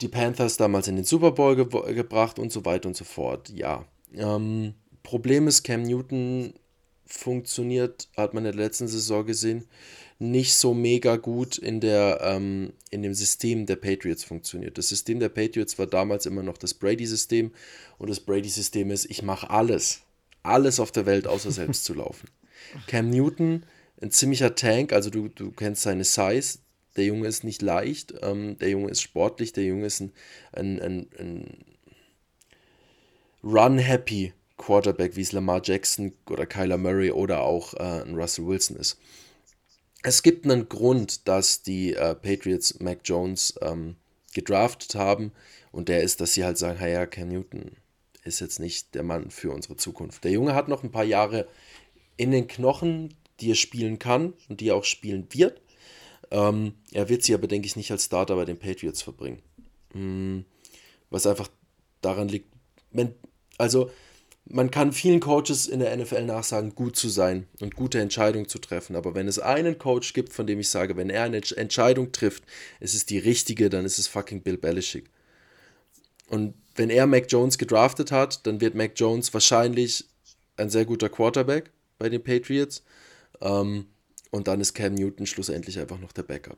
[0.02, 3.50] die Panthers damals in den Super Bowl ge gebracht und so weiter und so fort.
[3.50, 3.86] Ja.
[4.14, 6.54] Ähm, Problem ist, Cam Newton
[7.06, 9.66] funktioniert, hat man in der letzten Saison gesehen,
[10.20, 14.78] nicht so mega gut in, der, ähm, in dem System der Patriots funktioniert.
[14.78, 17.52] Das System der Patriots war damals immer noch das Brady-System
[17.98, 20.02] und das Brady-System ist, ich mache alles,
[20.44, 22.28] alles auf der Welt, außer selbst zu laufen.
[22.88, 23.64] Cam Newton,
[24.02, 26.60] ein ziemlicher Tank, also du, du kennst seine Size,
[26.96, 30.12] der Junge ist nicht leicht, ähm, der Junge ist sportlich, der Junge ist ein,
[30.54, 31.66] ein, ein, ein
[33.44, 38.78] Run-Happy Quarterback, wie es Lamar Jackson oder Kyler Murray oder auch äh, ein Russell Wilson
[38.78, 38.98] ist.
[40.04, 43.96] Es gibt einen Grund, dass die äh, Patriots Mac Jones ähm,
[44.34, 45.32] gedraftet haben
[45.72, 47.72] und der ist, dass sie halt sagen, hey, ja, Cam Newton
[48.24, 50.24] ist jetzt nicht der Mann für unsere Zukunft.
[50.24, 51.48] Der Junge hat noch ein paar Jahre
[52.18, 55.62] in den Knochen, die er spielen kann und die er auch spielen wird.
[56.32, 59.42] Ähm, er wird sie aber, denke ich, nicht als Starter bei den Patriots verbringen.
[59.94, 60.40] Mm,
[61.10, 61.50] was einfach
[62.02, 62.48] daran liegt,
[62.92, 63.14] wenn,
[63.58, 63.90] also
[64.50, 68.60] man kann vielen Coaches in der NFL nachsagen, gut zu sein und gute Entscheidungen zu
[68.60, 68.96] treffen.
[68.96, 72.44] Aber wenn es einen Coach gibt, von dem ich sage, wenn er eine Entscheidung trifft,
[72.80, 75.10] ist es die richtige, dann ist es fucking Bill Belichick.
[76.30, 80.06] Und wenn er Mac Jones gedraftet hat, dann wird Mac Jones wahrscheinlich
[80.58, 82.84] ein sehr guter Quarterback bei den Patriots.
[83.42, 83.88] Ähm,
[84.32, 86.58] und dann ist Cam Newton schlussendlich einfach noch der Backup.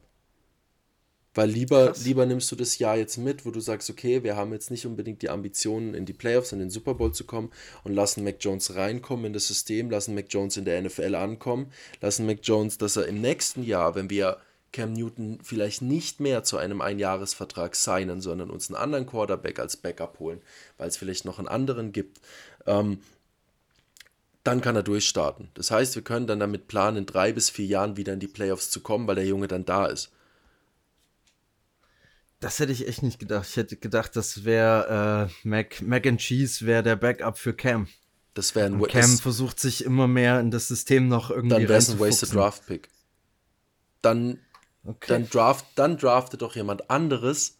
[1.35, 4.51] Weil lieber, lieber nimmst du das Jahr jetzt mit, wo du sagst, okay, wir haben
[4.51, 7.51] jetzt nicht unbedingt die Ambitionen, in die Playoffs, in den Super Bowl zu kommen
[7.83, 11.71] und lassen Mac Jones reinkommen in das System, lassen Mac Jones in der NFL ankommen,
[12.01, 14.37] lassen Mac Jones, dass er im nächsten Jahr, wenn wir
[14.71, 19.77] Cam Newton vielleicht nicht mehr zu einem Einjahresvertrag signen, sondern uns einen anderen Quarterback als
[19.77, 20.41] Backup holen,
[20.77, 22.19] weil es vielleicht noch einen anderen gibt,
[22.65, 22.99] ähm,
[24.43, 25.49] dann kann er durchstarten.
[25.53, 28.27] Das heißt, wir können dann damit planen, in drei bis vier Jahren wieder in die
[28.27, 30.11] Playoffs zu kommen, weil der Junge dann da ist.
[32.39, 33.47] Das hätte ich echt nicht gedacht.
[33.49, 37.87] Ich hätte gedacht, das wäre äh, Mac, Mac and Cheese wäre der Backup für Cam.
[38.33, 41.63] Das wäre ein Und Cam versucht sich immer mehr in das System noch irgendwie dann
[41.63, 42.33] wäre es ein Wasted.
[42.33, 42.89] Draft Pick.
[44.01, 44.39] Dann,
[44.85, 45.07] Okay.
[45.09, 47.57] dann, draft, dann drafte doch jemand anderes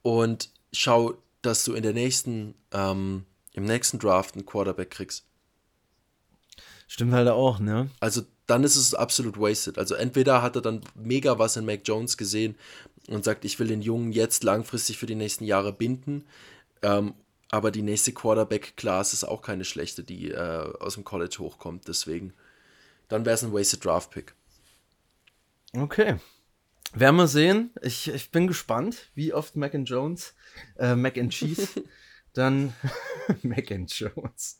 [0.00, 5.26] und schau, dass du in der nächsten, ähm, im nächsten Draft einen Quarterback kriegst.
[6.86, 7.88] Stimmt halt auch, ne?
[8.00, 9.78] Also dann ist es absolut wasted.
[9.78, 12.56] Also entweder hat er dann mega was in Mac Jones gesehen
[13.08, 16.24] und sagt, ich will den Jungen jetzt langfristig für die nächsten Jahre binden.
[16.82, 17.14] Ähm,
[17.50, 21.86] aber die nächste Quarterback-Class ist auch keine schlechte, die äh, aus dem College hochkommt.
[21.86, 22.32] Deswegen,
[23.08, 24.34] dann wäre es ein wasted Draft Pick.
[25.74, 26.16] Okay.
[26.94, 27.70] Werden wir sehen.
[27.80, 30.34] Ich, ich bin gespannt, wie oft Mac and Jones,
[30.78, 31.68] äh, Mac and Cheese,
[32.32, 32.72] dann
[33.42, 34.58] Mac and Jones,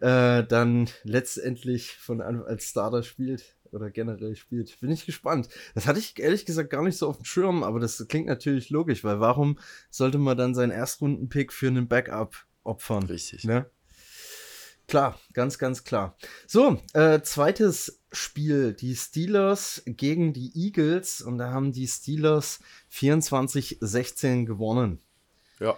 [0.00, 4.80] äh, dann letztendlich von als Starter spielt oder generell spielt.
[4.80, 5.48] Bin ich gespannt.
[5.74, 8.70] Das hatte ich ehrlich gesagt gar nicht so auf dem Schirm, aber das klingt natürlich
[8.70, 9.58] logisch, weil warum
[9.90, 13.04] sollte man dann seinen Erstrunden-Pick für einen Backup opfern?
[13.04, 13.44] Richtig.
[13.44, 13.70] Ne?
[14.86, 16.16] Klar, ganz, ganz klar.
[16.46, 24.46] So, äh, zweites Spiel, die Steelers gegen die Eagles und da haben die Steelers 24-16
[24.46, 25.02] gewonnen.
[25.60, 25.76] Ja.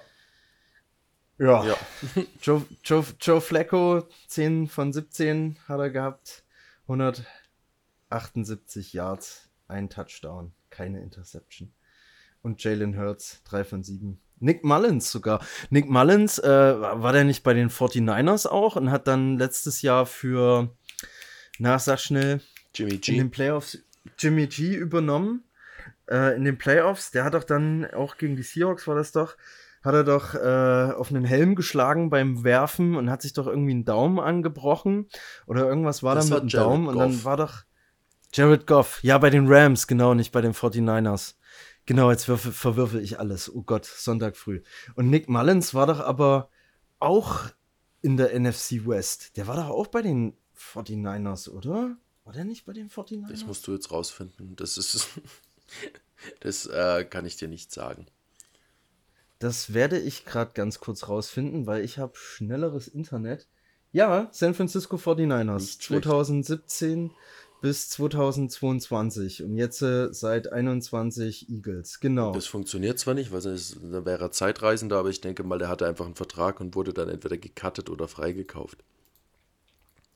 [1.41, 1.65] Ja.
[1.65, 1.77] ja.
[2.43, 6.45] Joe, Joe, Joe Flacco, 10 von 17 hat er gehabt.
[6.83, 11.73] 178 Yards, ein Touchdown, keine Interception.
[12.43, 14.21] Und Jalen Hurts, 3 von 7.
[14.39, 15.43] Nick Mullins sogar.
[15.71, 20.05] Nick Mullins, äh, war der nicht bei den 49ers auch und hat dann letztes Jahr
[20.05, 20.77] für,
[21.59, 22.43] na, sag schnell,
[22.75, 23.13] Jimmy G.
[23.13, 23.79] in den Playoffs
[24.19, 25.45] Jimmy G übernommen.
[26.07, 29.39] Äh, in den Playoffs, der hat doch dann auch gegen die Seahawks, war das doch,
[29.83, 33.73] hat er doch äh, auf einen Helm geschlagen beim Werfen und hat sich doch irgendwie
[33.73, 35.09] einen Daumen angebrochen
[35.47, 36.95] oder irgendwas war das da mit dem Daumen Goff.
[36.95, 37.65] und dann war doch
[38.33, 41.35] Jared Goff, ja, bei den Rams, genau, nicht bei den 49ers.
[41.87, 43.53] Genau, jetzt würfel, verwürfel ich alles.
[43.53, 44.63] Oh Gott, Sonntag früh.
[44.95, 46.49] Und Nick Mullins war doch aber
[47.01, 47.47] auch
[48.03, 49.37] in der NFC West.
[49.37, 51.97] Der war doch auch bei den 49ers, oder?
[52.25, 53.31] War der nicht bei den 49ers?
[53.31, 54.55] Das musst du jetzt rausfinden.
[54.55, 55.09] Das ist.
[56.41, 58.07] das äh, kann ich dir nicht sagen.
[59.41, 63.47] Das werde ich gerade ganz kurz rausfinden, weil ich habe schnelleres Internet.
[63.91, 65.59] Ja, San Francisco 49ers.
[65.61, 66.05] Nicht schlecht.
[66.05, 67.11] 2017
[67.63, 72.01] bis 2022 und jetzt äh, seit 21 Eagles.
[72.01, 72.33] Genau.
[72.33, 75.69] Das funktioniert zwar nicht, weil es, dann wäre er Zeitreisender, aber ich denke mal, der
[75.69, 78.79] hatte einfach einen Vertrag und wurde dann entweder gecuttet oder freigekauft.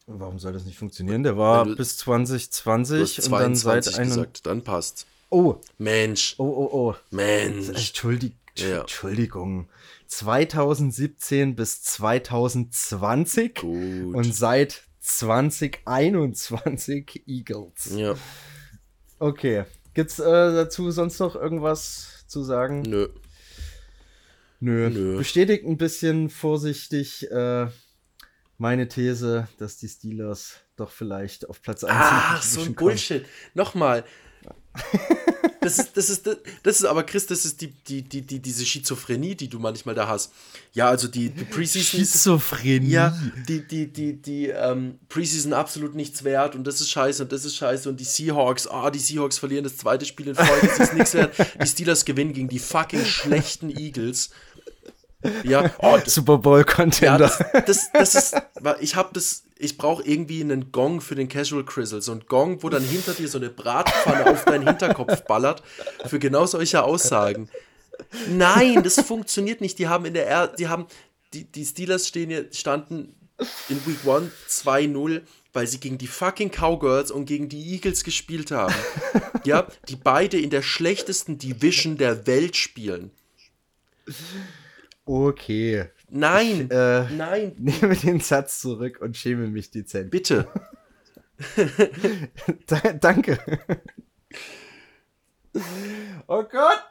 [0.07, 1.23] Warum soll das nicht funktionieren?
[1.23, 4.09] Der war du- bis Du 2020 hast und dann seit 22 einem.
[4.11, 5.07] gesagt, dann passt's.
[5.31, 6.95] Oh, Mensch, oh, oh, oh.
[7.11, 7.69] Mensch.
[7.71, 8.83] Entschuldig Ja.
[8.83, 9.69] Entschuldigung.
[10.07, 14.15] 2017 bis 2020 Gut.
[14.15, 17.91] und seit 2021 Eagles.
[17.97, 18.15] ja,
[19.19, 19.65] Okay.
[19.95, 22.83] Gibt's äh, dazu sonst noch irgendwas zu sagen?
[22.83, 23.09] nö.
[24.61, 24.89] Nö.
[24.91, 25.17] Nö.
[25.19, 27.67] Bestätigt ein bisschen vorsichtig äh,
[28.57, 33.27] meine These, dass die Steelers doch vielleicht auf Platz 1 Ach, so ein Bullshit.
[33.55, 34.05] Nochmal.
[35.65, 36.27] Das ist, das ist,
[36.63, 39.95] das ist aber, Chris, das ist die, die, die, die, diese Schizophrenie, die du manchmal
[39.95, 40.31] da hast.
[40.75, 42.01] Ja, also die, die Preseason.
[42.01, 42.91] Schizophrenie.
[42.91, 47.33] Ja, die, die, die, die ähm, Preseason absolut nichts wert und das ist scheiße und
[47.33, 50.67] das ist scheiße und die Seahawks, ah, die Seahawks verlieren das zweite Spiel in Folge,
[50.67, 51.35] das ist nichts wert.
[51.63, 54.31] Die Steelers gewinnen gegen die fucking schlechten Eagles.
[55.45, 57.19] Ja, oh, Super Bowl ja, Contender.
[57.19, 58.37] das, das, das ist,
[58.81, 62.03] ich habe das, ich brauche irgendwie einen Gong für den Casual Crizzle.
[62.03, 65.63] So ein Gong, wo dann hinter dir so eine Bratpfanne auf deinen Hinterkopf ballert,
[66.07, 67.49] für genau solche Aussagen.
[68.29, 69.79] Nein, das funktioniert nicht.
[69.79, 70.87] Die haben in der, er die haben,
[71.33, 73.15] die, die Steelers stehen, standen
[73.69, 78.51] in Week 1 2-0, weil sie gegen die fucking Cowgirls und gegen die Eagles gespielt
[78.51, 78.75] haben.
[79.45, 83.11] Ja, die beide in der schlechtesten Division der Welt spielen.
[85.05, 85.91] Okay.
[86.17, 90.11] Nein, Äh, nein, nehme den Satz zurück und schäme mich dezent.
[90.11, 90.49] bitte.
[92.69, 93.39] Da, danke.
[96.29, 96.85] Oh Gott.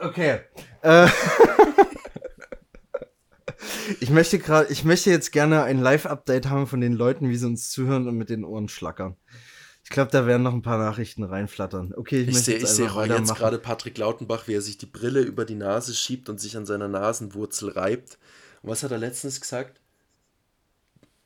[0.00, 0.40] Okay.
[0.80, 1.06] Äh,
[4.00, 7.46] ich möchte gerade, ich möchte jetzt gerne ein Live-Update haben von den Leuten, wie sie
[7.46, 9.16] uns zuhören und mit den Ohren schlackern.
[9.84, 11.92] Ich glaube, da werden noch ein paar Nachrichten reinflattern.
[11.94, 14.78] Okay, ich, Ich möchte sehe jetzt ich seh jetzt gerade Patrick Lautenbach, wie er sich
[14.78, 18.18] die Brille über die Nase schiebt und sich an seiner Nasenwurzel reibt.
[18.62, 19.80] Und was hat er letztens gesagt?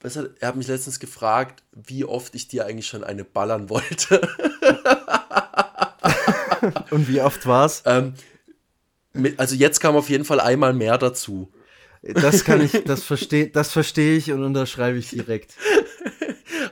[0.03, 4.21] Hat, er hat mich letztens gefragt, wie oft ich dir eigentlich schon eine ballern wollte.
[6.91, 7.83] Und wie oft war's?
[7.87, 8.15] ähm,
[9.15, 11.51] mit, also jetzt kam auf jeden Fall einmal mehr dazu.
[12.03, 15.55] Das kann ich, das verstehe, das verstehe ich und unterschreibe ich direkt.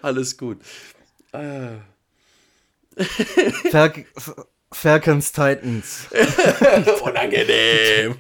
[0.03, 0.61] Alles gut.
[1.33, 1.77] Äh,
[3.71, 4.05] Fal
[4.71, 6.09] Falcons Titans.
[7.03, 8.17] unangenehm.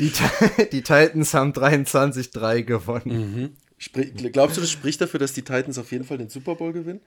[0.00, 0.12] Die,
[0.72, 3.56] die Titans haben 23-3 gewonnen.
[3.86, 4.32] Mhm.
[4.32, 7.00] Glaubst du, das spricht dafür, dass die Titans auf jeden Fall den Super Bowl gewinnen?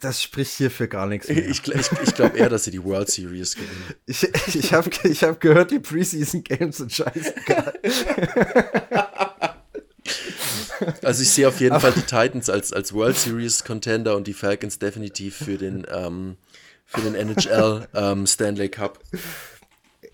[0.00, 1.38] Das spricht hier für gar nichts mehr.
[1.38, 3.94] Ich, ich, ich glaube eher, dass sie die World Series gewinnen.
[4.06, 4.22] Ich,
[4.54, 7.72] ich habe ich hab gehört, die Preseason Games sind scheißegal.
[11.02, 14.34] Also ich sehe auf jeden Fall die Titans als, als World Series Contender und die
[14.34, 16.36] Falcons definitiv für den, ähm,
[16.84, 19.00] für den NHL ähm, Stanley Cup.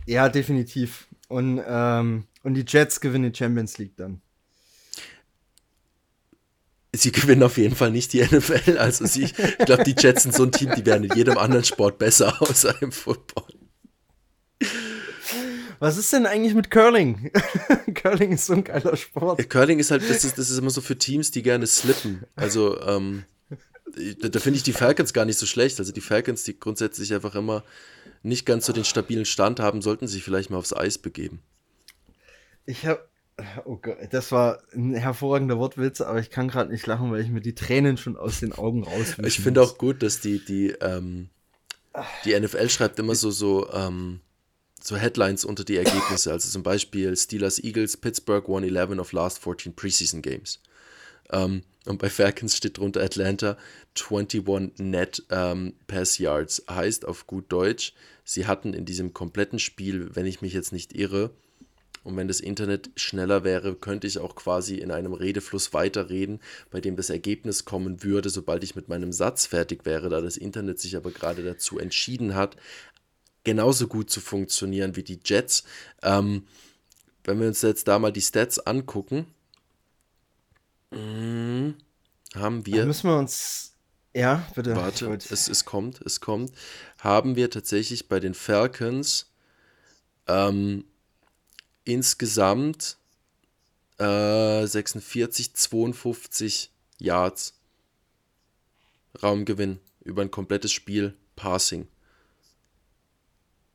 [0.07, 1.09] Ja, definitiv.
[1.33, 4.21] Und, ähm, und die Jets gewinnen die Champions League dann.
[6.95, 8.77] sie gewinnen auf jeden Fall nicht die NFL.
[8.77, 11.65] Also sie, ich glaube, die Jets sind so ein Team, die wären in jedem anderen
[11.65, 13.49] Sport besser außer im Football.
[15.79, 17.33] Was ist denn eigentlich mit Curling?
[17.95, 19.49] Curling ist so ein geiler Sport.
[19.49, 22.25] Curling ist halt, das ist, das ist immer so für Teams, die gerne slippen.
[22.37, 23.25] Also, ähm,
[24.21, 25.79] da, da finde ich die Falcons gar nicht so schlecht.
[25.81, 27.65] Also die Falcons, die grundsätzlich einfach immer
[28.23, 31.41] nicht ganz so den stabilen Stand haben, sollten sich vielleicht mal aufs Eis begeben.
[32.65, 33.09] Ich habe
[33.65, 37.29] Oh Gott, das war ein hervorragender Wortwitz, aber ich kann gerade nicht lachen, weil ich
[37.29, 39.17] mir die Tränen schon aus den Augen raus.
[39.25, 41.31] Ich finde auch gut, dass die, die, ähm,
[42.25, 44.21] die NFL schreibt immer so, so, ähm,
[44.81, 46.31] so Headlines unter die Ergebnisse.
[46.31, 50.61] Also zum Beispiel Steelers Eagles, Pittsburgh won 11 of last 14 Preseason Games.
[51.31, 53.57] Ähm, und bei Falcons steht drunter Atlanta
[53.99, 56.65] 21 Net ähm, Pass Yards.
[56.69, 60.95] Heißt auf gut Deutsch, sie hatten in diesem kompletten Spiel, wenn ich mich jetzt nicht
[60.95, 61.31] irre,
[62.05, 66.81] und wenn das Internet schneller wäre, könnte ich auch quasi in einem Redefluss weiterreden, bei
[66.81, 70.81] dem das Ergebnis kommen würde, sobald ich mit meinem Satz fertig wäre, da das Internet
[70.81, 72.57] sich aber gerade dazu entschieden hat,
[73.45, 75.65] genauso gut zu funktionieren wie die Jets.
[76.03, 76.47] Ähm,
[77.25, 79.27] wenn wir uns jetzt da mal die Stats angucken,
[80.91, 81.75] mh,
[82.35, 82.79] haben wir.
[82.79, 83.72] Da müssen wir uns.
[84.15, 84.77] Ja, bitte.
[84.77, 86.53] Warte, es, es kommt, es kommt.
[86.99, 89.31] Haben wir tatsächlich bei den Falcons
[90.29, 90.85] ähm,
[91.85, 92.99] insgesamt
[93.99, 97.55] äh, 46, 52 Yards
[99.23, 101.89] Raumgewinn über ein komplettes Spiel Passing.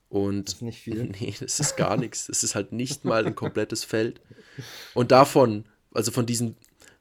[0.10, 1.04] Und das ist nicht viel.
[1.20, 2.28] Nee, das ist gar nichts.
[2.28, 4.22] Das ist halt nicht mal ein komplettes Feld.
[4.94, 6.56] Und davon, also von diesen,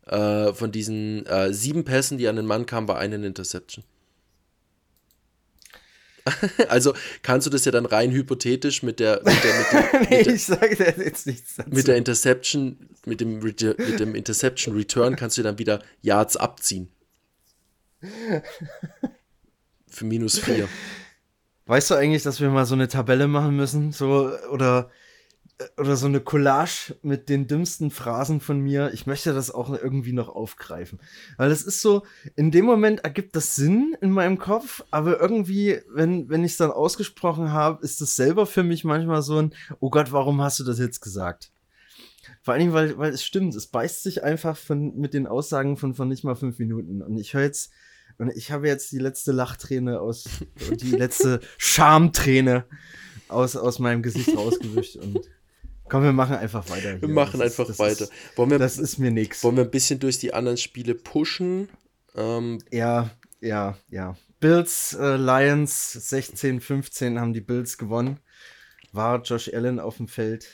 [0.06, 3.84] äh, von diesen äh, sieben Pässen, die an den Mann kamen, war eine Interception.
[6.68, 6.92] Also
[7.22, 10.26] kannst du das ja dann rein hypothetisch mit der, mit der, mit der, nee, mit
[10.26, 11.70] der, ich sage jetzt nichts dazu.
[11.70, 16.88] Mit der Interception, mit dem, mit dem Interception Return kannst du dann wieder Yards abziehen.
[19.88, 20.68] Für minus vier.
[21.66, 23.92] Weißt du eigentlich, dass wir mal so eine Tabelle machen müssen?
[23.92, 24.90] So, oder
[25.78, 28.90] oder so eine Collage mit den dümmsten Phrasen von mir.
[28.92, 31.00] Ich möchte das auch irgendwie noch aufgreifen.
[31.38, 32.02] Weil es ist so,
[32.34, 36.58] in dem Moment ergibt das Sinn in meinem Kopf, aber irgendwie, wenn, wenn ich es
[36.58, 40.58] dann ausgesprochen habe, ist das selber für mich manchmal so ein, oh Gott, warum hast
[40.60, 41.50] du das jetzt gesagt?
[42.42, 45.94] Vor allem, weil, weil es stimmt, es beißt sich einfach von, mit den Aussagen von,
[45.94, 47.02] von nicht mal fünf Minuten.
[47.02, 47.72] Und ich höre jetzt,
[48.18, 50.24] und ich habe jetzt die letzte Lachträne aus,
[50.70, 52.64] die letzte Schamträne
[53.28, 55.28] aus, aus meinem Gesicht rausgewischt und
[55.88, 56.92] Komm, wir machen einfach weiter.
[56.92, 57.02] Hier.
[57.02, 58.04] Wir machen das einfach ist, weiter.
[58.04, 59.42] Ist, wollen wir, das ist mir nichts.
[59.44, 61.68] Wollen wir ein bisschen durch die anderen Spiele pushen?
[62.14, 64.16] Ähm, ja, ja, ja.
[64.40, 68.20] Bills, äh, Lions 16, 15 haben die Bills gewonnen.
[68.92, 70.48] War Josh Allen auf dem Feld?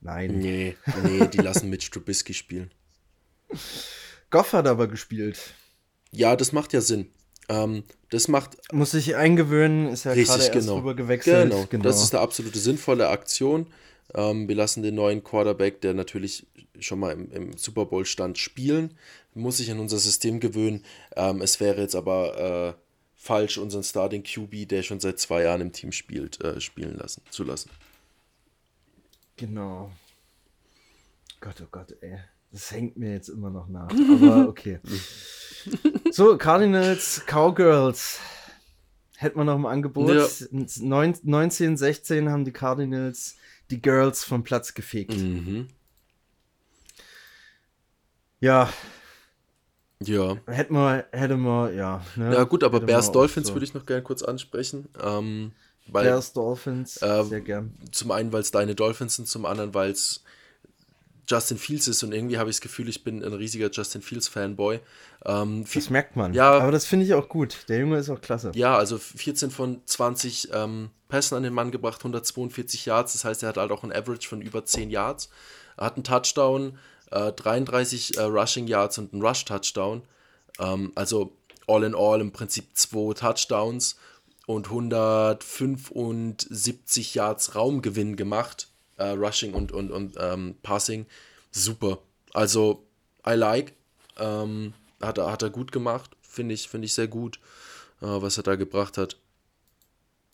[0.00, 0.38] Nein.
[0.38, 2.70] Nee, nee, die lassen Mitch Trubisky spielen.
[4.30, 5.54] Goff hat aber gespielt.
[6.10, 7.10] Ja, das macht ja Sinn.
[7.48, 8.56] Ähm, das macht.
[8.72, 10.78] Muss sich eingewöhnen, ist ja gerade erst genau.
[10.78, 11.50] rüber gewechselt.
[11.50, 11.66] Genau.
[11.68, 13.66] genau, das ist eine absolute sinnvolle Aktion.
[14.16, 16.46] Ähm, wir lassen den neuen Quarterback, der natürlich
[16.80, 18.94] schon mal im, im Super Bowl stand, spielen.
[19.34, 20.84] Muss sich an unser System gewöhnen.
[21.14, 22.80] Ähm, es wäre jetzt aber äh,
[23.14, 27.22] falsch, unseren Starting QB, der schon seit zwei Jahren im Team spielt, äh, spielen lassen,
[27.30, 27.70] zu lassen.
[29.36, 29.92] Genau.
[31.40, 32.18] Gott, oh Gott, ey.
[32.52, 33.90] Das hängt mir jetzt immer noch nach.
[33.90, 34.78] Aber okay.
[36.10, 38.18] so, Cardinals, Cowgirls.
[39.16, 40.08] Hätten wir noch im Angebot.
[40.08, 40.26] Ja.
[40.50, 43.36] 19, 16 haben die Cardinals
[43.70, 45.16] die Girls vom Platz gefegt.
[45.16, 45.68] Mhm.
[48.40, 48.72] Ja.
[50.02, 50.36] Ja.
[50.46, 52.04] Hätten wir, hätte man, ja.
[52.16, 52.34] Ne?
[52.34, 53.54] Ja, gut, aber hätte Bears Dolphins so.
[53.54, 54.88] würde ich noch gerne kurz ansprechen.
[55.02, 55.52] Ähm,
[55.86, 57.74] weil, Bears Dolphins, äh, sehr gern.
[57.92, 60.22] Zum einen, weil es deine Dolphins sind, zum anderen, weil es
[61.28, 64.28] Justin Fields ist und irgendwie habe ich das Gefühl, ich bin ein riesiger Justin Fields
[64.28, 64.80] Fanboy.
[65.24, 66.34] Ähm, das merkt man.
[66.34, 67.64] Ja, aber das finde ich auch gut.
[67.68, 68.52] Der Junge ist auch klasse.
[68.54, 73.14] Ja, also 14 von 20 ähm, Pässen an den Mann gebracht, 142 Yards.
[73.14, 75.28] Das heißt, er hat halt auch ein Average von über 10 Yards.
[75.76, 76.78] Er hat einen Touchdown,
[77.10, 80.02] äh, 33 äh, Rushing Yards und einen Rush Touchdown.
[80.60, 81.36] Ähm, also
[81.66, 83.96] all in all im Prinzip zwei Touchdowns
[84.46, 91.06] und 175 Yards Raumgewinn gemacht äh, Rushing und, und, und ähm, Passing.
[91.50, 91.98] Super.
[92.32, 92.84] Also,
[93.26, 93.74] I like.
[94.18, 96.10] Ähm, hat, er, hat er gut gemacht.
[96.22, 97.38] Finde ich, find ich sehr gut,
[98.00, 99.16] äh, was er da gebracht hat.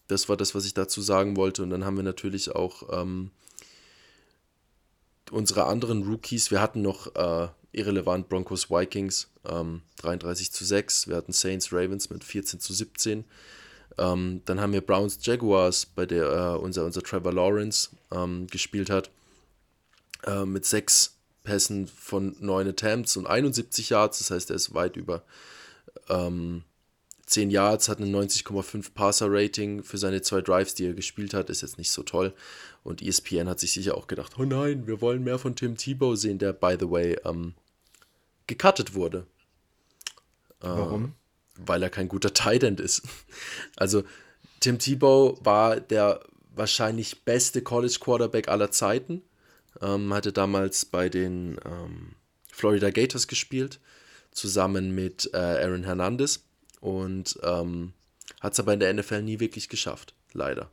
[0.08, 1.62] Das war das, was ich dazu sagen wollte.
[1.62, 3.30] Und dann haben wir natürlich auch ähm,
[5.30, 6.50] unsere anderen Rookies.
[6.50, 11.08] Wir hatten noch äh, irrelevant Broncos Vikings 33 ähm, zu 6.
[11.08, 13.24] Wir hatten Saints Ravens mit 14 zu 17.
[13.98, 18.90] Ähm, dann haben wir Browns Jaguars, bei der äh, unser, unser Trevor Lawrence ähm, gespielt
[18.90, 19.10] hat,
[20.26, 24.18] äh, mit sechs Pässen von 9 Attempts und 71 Yards.
[24.18, 25.22] Das heißt, er ist weit über
[26.08, 26.62] ähm,
[27.26, 31.50] 10 Yards, hat ein 90,5 Passer-Rating für seine zwei Drives, die er gespielt hat.
[31.50, 32.34] Ist jetzt nicht so toll.
[32.84, 36.16] Und ESPN hat sich sicher auch gedacht, oh nein, wir wollen mehr von Tim Tebow
[36.16, 37.54] sehen, der, by the way, ähm,
[38.46, 39.26] gecuttet wurde.
[40.60, 41.14] Warum?
[41.56, 43.02] Weil er kein guter Tight End ist.
[43.76, 44.04] Also
[44.60, 46.20] Tim Tebow war der
[46.54, 49.22] wahrscheinlich beste College Quarterback aller Zeiten.
[49.80, 52.14] Ähm, hatte damals bei den ähm,
[52.52, 53.80] Florida Gators gespielt,
[54.30, 56.44] zusammen mit äh, Aaron Hernandez
[56.80, 57.92] und ähm,
[58.40, 60.70] hat es aber in der NFL nie wirklich geschafft, leider.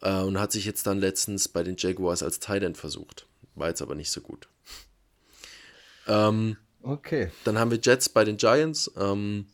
[0.00, 3.26] Äh, und hat sich jetzt dann letztens bei den Jaguars als Tight End versucht.
[3.54, 4.48] War jetzt aber nicht so gut.
[6.06, 7.30] Ähm, Okay.
[7.44, 9.46] dann haben wir Jets bei den Giants, ähm,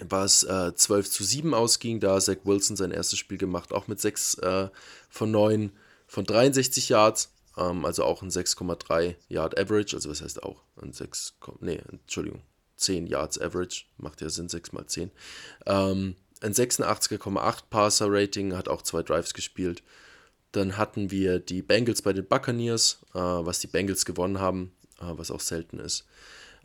[0.00, 2.00] was äh, 12 zu 7 ausging.
[2.00, 4.68] Da Zach Wilson sein erstes Spiel gemacht, auch mit 6 äh,
[5.08, 5.72] von 9
[6.06, 9.96] von 63 Yards, ähm, also auch ein 6,3 Yard Average.
[9.96, 10.62] Also, was heißt auch?
[10.80, 12.42] Ein 6, nee, Entschuldigung,
[12.76, 15.10] 10 Yards Average, macht ja Sinn, 6 mal 10.
[15.66, 19.82] Ähm, ein 86,8 Passer Rating, hat auch zwei Drives gespielt.
[20.52, 25.30] Dann hatten wir die Bengals bei den Buccaneers, äh, was die Bengals gewonnen haben, was
[25.30, 26.06] auch selten ist.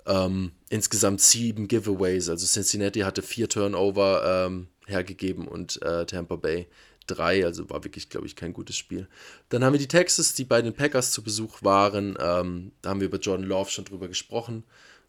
[0.06, 2.30] Ähm, insgesamt sieben Giveaways.
[2.30, 6.68] Also Cincinnati hatte vier Turnover ähm, hergegeben und äh, Tampa Bay
[7.08, 7.46] drei.
[7.46, 9.08] Also war wirklich, glaube ich, kein gutes Spiel.
[9.50, 12.18] Dann haben wir die Texas, die bei den Packers zu Besuch waren.
[12.20, 14.64] Ähm, da haben wir über Jordan Love schon drüber gesprochen.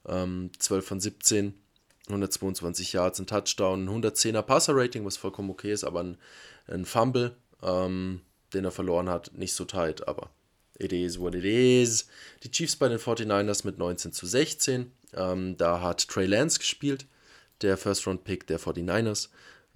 [0.06, 1.54] Ähm, 12 von 17,
[2.08, 6.18] 122 Yards, ein Touchdown, ein 110er Passer-Rating, was vollkommen okay ist, aber ein,
[6.68, 8.20] ein Fumble, ähm,
[8.54, 10.30] den er verloren hat, nicht so tight, aber
[10.78, 12.06] It is what it is.
[12.42, 14.90] Die Chiefs bei den 49ers mit 19 zu 16.
[15.14, 17.06] Ähm, da hat Trey Lance gespielt,
[17.62, 19.28] der First-Round-Pick der 49ers.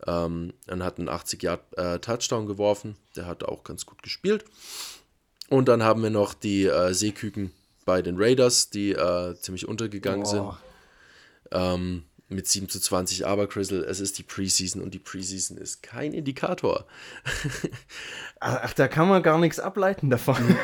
[0.07, 2.97] Ähm, und hat einen 80-Yard-Touchdown geworfen.
[3.17, 4.45] Der hat auch ganz gut gespielt.
[5.49, 7.53] Und dann haben wir noch die äh, Seeküken
[7.85, 10.43] bei den Raiders, die äh, ziemlich untergegangen sind.
[10.43, 10.61] Boah.
[11.53, 13.27] Ähm, mit 7 zu 20.
[13.27, 16.87] Aber Crystal, es ist die Preseason und die Preseason ist kein Indikator.
[18.41, 20.57] Ach, da kann man gar nichts ableiten davon.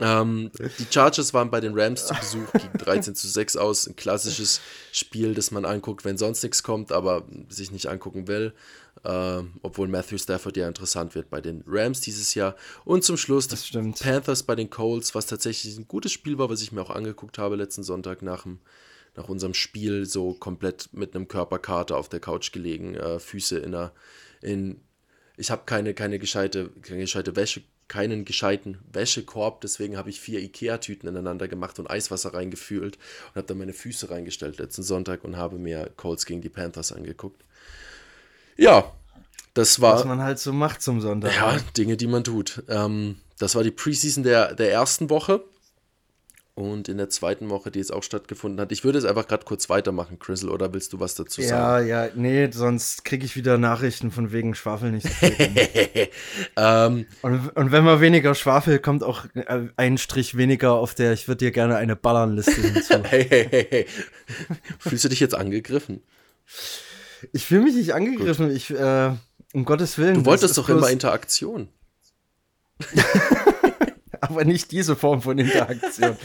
[0.00, 3.86] Ähm, die Chargers waren bei den Rams zu Besuch, gegen 13 zu 6 aus.
[3.86, 4.60] Ein klassisches
[4.90, 8.54] Spiel, das man anguckt, wenn sonst nichts kommt, aber sich nicht angucken will.
[9.04, 12.56] Ähm, obwohl Matthew Stafford ja interessant wird bei den Rams dieses Jahr.
[12.84, 13.98] Und zum Schluss die Das stimmt.
[14.00, 17.38] Panthers bei den Colts, was tatsächlich ein gutes Spiel war, was ich mir auch angeguckt
[17.38, 18.60] habe letzten Sonntag nach, dem,
[19.16, 23.74] nach unserem Spiel, so komplett mit einem Körperkater auf der Couch gelegen, äh, Füße in
[23.74, 23.92] einer,
[24.40, 24.80] in,
[25.36, 30.40] ich habe keine, keine gescheite, keine gescheite Wäsche, keinen gescheiten Wäschekorb, deswegen habe ich vier
[30.40, 35.36] Ikea-Tüten ineinander gemacht und Eiswasser reingefühlt und habe dann meine Füße reingestellt letzten Sonntag und
[35.36, 37.44] habe mir Colts gegen die Panthers angeguckt.
[38.56, 38.92] Ja,
[39.54, 39.96] das war.
[39.96, 41.34] Was man halt so macht zum Sonntag.
[41.34, 42.62] Ja, Dinge, die man tut.
[42.68, 45.44] Ähm, das war die Preseason der, der ersten Woche.
[46.54, 48.72] Und in der zweiten Woche, die jetzt auch stattgefunden hat.
[48.72, 51.88] Ich würde es einfach gerade kurz weitermachen, Crystal, oder willst du was dazu Ja, sagen?
[51.88, 55.06] ja, nee, sonst kriege ich wieder Nachrichten von wegen Schwafel nicht.
[55.08, 55.56] so hin.
[56.58, 61.14] ähm, und, und wenn man weniger Schwafel, kommt auch äh, ein Strich weniger auf der
[61.14, 63.02] Ich würde dir gerne eine Ballernliste hinzu.
[63.04, 63.86] hey, hey, hey, hey.
[64.78, 66.02] Fühlst du dich jetzt angegriffen?
[67.32, 68.54] Ich fühle mich nicht angegriffen.
[68.54, 69.12] Ich, äh,
[69.54, 70.16] um Gottes Willen.
[70.16, 71.68] Du wolltest doch bloß- immer Interaktion.
[74.32, 76.16] aber nicht diese Form von Interaktion.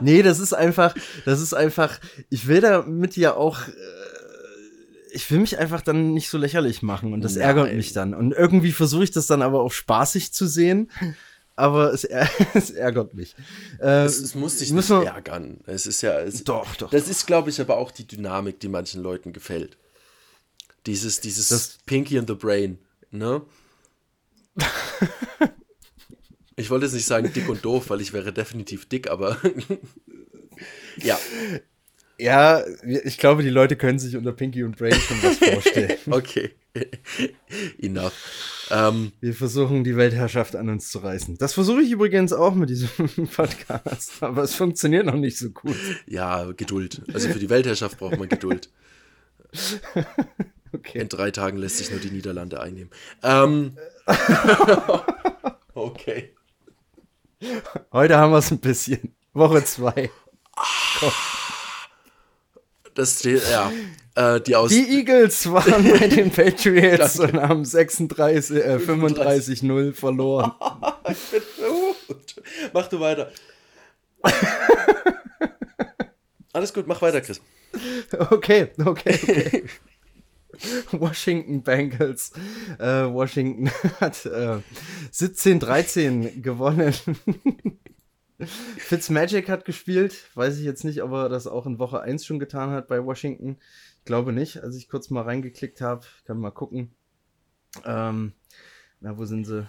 [0.00, 0.94] nee, das ist einfach,
[1.24, 1.98] das ist einfach,
[2.30, 3.72] ich will damit ja auch, äh,
[5.12, 7.76] ich will mich einfach dann nicht so lächerlich machen und das ärgert Nein.
[7.76, 8.14] mich dann.
[8.14, 10.90] Und irgendwie versuche ich das dann aber auch spaßig zu sehen,
[11.54, 12.04] aber es,
[12.54, 13.34] es ärgert mich.
[13.80, 15.60] Äh, Es, es muss dich nicht ärgern.
[15.66, 16.18] Es ist ja.
[16.20, 16.90] Es, Doch, doch.
[16.90, 19.78] Das ist, glaube ich, aber auch die Dynamik, die manchen Leuten gefällt.
[20.84, 22.78] Dieses, dieses Das- Pinky in the Brain,
[23.10, 23.40] ne?
[26.56, 29.36] Ich wollte jetzt nicht sagen dick und doof, weil ich wäre definitiv dick, aber
[30.96, 31.18] ja,
[32.18, 32.64] Ja,
[33.04, 35.98] ich glaube, die Leute können sich unter Pinky und Brain schon was vorstellen.
[36.10, 36.52] okay.
[37.78, 38.12] Enough.
[38.70, 41.36] Ähm, Wir versuchen, die Weltherrschaft an uns zu reißen.
[41.38, 42.88] Das versuche ich übrigens auch mit diesem
[43.34, 45.76] Podcast, aber es funktioniert noch nicht so gut.
[46.06, 47.02] ja, Geduld.
[47.12, 48.70] Also für die Weltherrschaft braucht man Geduld.
[50.72, 51.00] Okay.
[51.00, 52.90] In drei Tagen lässt sich nur die Niederlande einnehmen.
[53.22, 53.76] Ähm,
[55.74, 56.34] okay.
[57.92, 59.14] Heute haben wir es ein bisschen.
[59.34, 60.10] Woche zwei.
[62.94, 63.70] Das steht, ja.
[64.14, 64.70] Äh, die aus.
[64.70, 70.52] Die Eagles waren bei den Patriots und haben 36, äh, 35-0 verloren.
[72.72, 73.30] mach du weiter.
[76.54, 77.42] Alles gut, mach weiter, Chris.
[78.18, 79.64] Okay, okay, okay.
[80.92, 82.32] Washington Bengals.
[82.78, 83.68] Äh, Washington
[84.00, 84.58] hat äh,
[85.12, 86.94] 17-13 gewonnen.
[88.38, 90.30] Fitzmagic hat gespielt.
[90.34, 93.04] Weiß ich jetzt nicht, ob er das auch in Woche 1 schon getan hat bei
[93.04, 93.58] Washington.
[93.98, 96.06] Ich glaube nicht, als ich kurz mal reingeklickt habe.
[96.24, 96.94] Kann mal gucken.
[97.84, 98.32] Ähm,
[99.00, 99.66] na, wo sind sie?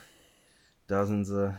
[0.88, 1.58] Da sind sie.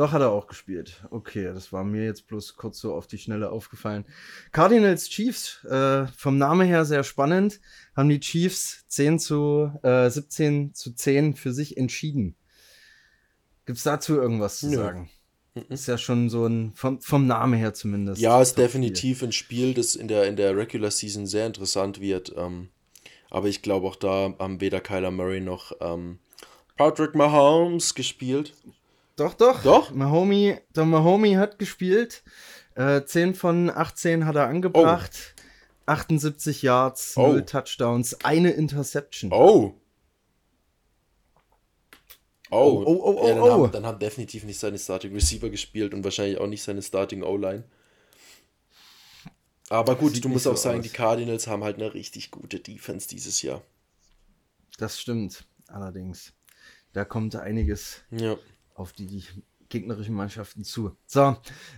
[0.00, 1.04] Doch, hat er auch gespielt.
[1.10, 4.06] Okay, das war mir jetzt bloß kurz so auf die Schnelle aufgefallen.
[4.50, 7.60] Cardinals Chiefs, äh, vom Namen her sehr spannend,
[7.94, 12.34] haben die Chiefs 10 zu äh, 17 zu 10 für sich entschieden.
[13.66, 14.76] Gibt es dazu irgendwas zu Nö.
[14.76, 15.10] sagen?
[15.68, 18.22] Ist ja schon so ein, vom, vom Namen her zumindest.
[18.22, 22.32] Ja, ist definitiv ein Spiel, das in der, in der Regular Season sehr interessant wird.
[22.38, 22.70] Ähm,
[23.28, 26.20] aber ich glaube, auch da haben weder Kyler Murray noch ähm,
[26.78, 28.54] Patrick Mahomes gespielt.
[29.20, 29.62] Doch, doch.
[29.62, 29.90] Doch?
[29.90, 32.22] Mahomey, der Mahomey hat gespielt.
[32.74, 35.34] Äh, 10 von 18 hat er angebracht.
[35.36, 35.90] Oh.
[35.92, 37.26] 78 Yards, oh.
[37.26, 39.30] 0 Touchdowns, eine Interception.
[39.30, 39.74] Oh.
[42.50, 43.50] Oh, oh, oh, oh, ja, dann, oh.
[43.64, 47.22] Haben, dann haben definitiv nicht seine Starting Receiver gespielt und wahrscheinlich auch nicht seine Starting
[47.22, 47.64] O-Line.
[49.68, 50.84] Aber gut, du musst auch so sagen, aus.
[50.84, 53.60] die Cardinals haben halt eine richtig gute Defense dieses Jahr.
[54.78, 56.32] Das stimmt, allerdings.
[56.94, 58.38] Da kommt einiges ja.
[58.80, 59.22] Auf die
[59.68, 60.96] gegnerischen Mannschaften zu.
[61.06, 61.36] So,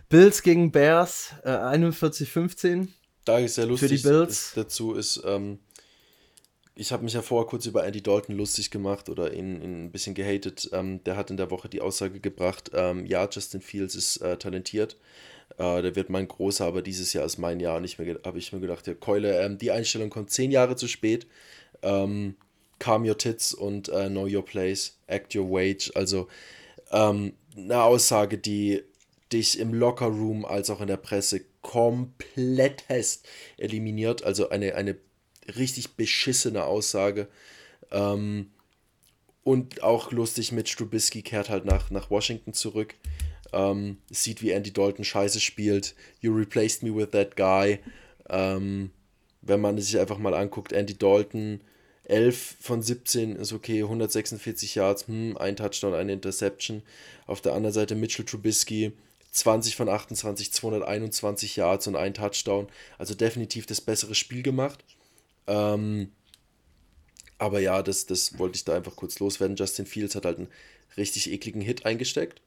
[0.09, 2.88] Bills gegen Bears, äh, 41-15.
[3.24, 3.90] Da ist sehr lustig.
[3.90, 4.30] Für die Bills.
[4.30, 5.59] Ist, dazu ist, ähm,
[6.74, 9.92] ich habe mich ja vorher kurz über Andy Dalton lustig gemacht oder ihn, ihn ein
[9.92, 10.70] bisschen gehatet.
[10.72, 14.38] Ähm, der hat in der Woche die Aussage gebracht, ähm, ja, Justin Fields ist äh,
[14.38, 14.96] talentiert.
[15.59, 17.76] Äh, der wird mein großer, aber dieses Jahr ist mein Jahr.
[17.76, 20.88] Und ich habe ich mir gedacht, ja, Keule, ähm, die Einstellung kommt zehn Jahre zu
[20.88, 21.26] spät.
[21.82, 22.36] Ähm,
[22.78, 25.90] calm your tits und äh, know your place, act your wage.
[25.94, 26.28] Also
[26.93, 28.82] ähm, eine Aussage, die
[29.32, 32.84] dich im Lockerroom als auch in der Presse komplett
[33.57, 34.22] eliminiert.
[34.22, 34.97] Also eine, eine
[35.57, 37.28] richtig beschissene Aussage.
[37.90, 38.51] Ähm,
[39.45, 42.95] und auch lustig mit Strubisky kehrt halt nach, nach Washington zurück.
[43.53, 45.95] Ähm, sieht, wie Andy Dalton scheiße spielt.
[46.20, 47.80] You replaced me with that guy.
[48.28, 48.90] Ähm,
[49.40, 51.61] wenn man sich einfach mal anguckt, Andy Dalton,
[52.05, 56.82] 11 von 17 ist okay, 146 Yards, hm, ein Touchdown, eine Interception.
[57.26, 58.92] Auf der anderen Seite Mitchell Trubisky,
[59.30, 62.68] 20 von 28, 221 Yards und ein Touchdown.
[62.98, 64.84] Also definitiv das bessere Spiel gemacht.
[65.46, 66.12] Ähm,
[67.38, 69.57] aber ja, das, das wollte ich da einfach kurz loswerden.
[69.57, 70.48] Justin Fields hat halt einen
[70.96, 72.40] richtig ekligen Hit eingesteckt.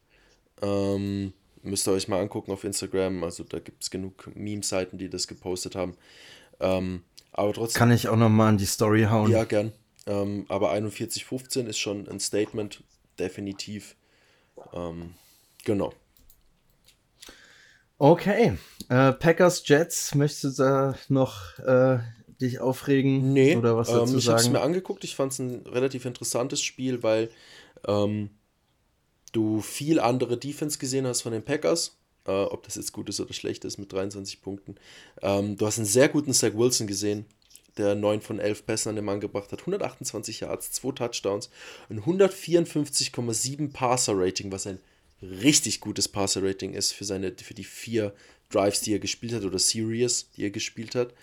[0.62, 1.34] Ähm,
[1.64, 3.24] müsst ihr euch mal angucken auf Instagram.
[3.24, 5.97] Also da gibt es genug Meme-Seiten, die das gepostet haben.
[6.60, 7.03] Ähm,
[7.36, 7.78] aber trotzdem.
[7.78, 9.32] Kann ich auch nochmal an die Story hauen?
[9.32, 9.74] Ja, gern.
[10.08, 12.84] Ähm, aber 41-15 ist schon ein Statement,
[13.20, 13.96] definitiv.
[14.74, 15.16] Ähm,
[15.64, 15.94] genau.
[17.98, 18.58] Okay.
[18.90, 22.00] Äh, Packers Jets, möchtest du da noch äh,
[22.40, 23.34] dich aufregen?
[23.34, 25.04] Nee, oder was dazu ähm, ich habe es mir angeguckt.
[25.04, 27.30] Ich fand es ein relativ interessantes Spiel, weil
[27.88, 28.30] ähm,
[29.32, 31.98] du viel andere Defense gesehen hast von den Packers.
[32.26, 34.76] Äh, ob das jetzt gut ist oder schlecht ist mit 23 Punkten.
[35.21, 37.26] Ähm, du hast einen sehr guten Zach Wilson gesehen,
[37.78, 39.59] der 9 von 11 Pässen an den Mann gebracht hat.
[39.59, 41.49] 128 Yards, 2 Touchdowns,
[41.89, 44.80] ein 154,7 Passer-Rating, was ein
[45.21, 48.13] richtig gutes Passer-Rating ist für, seine, für die vier
[48.49, 51.13] Drives, die er gespielt hat oder Series, die er gespielt hat.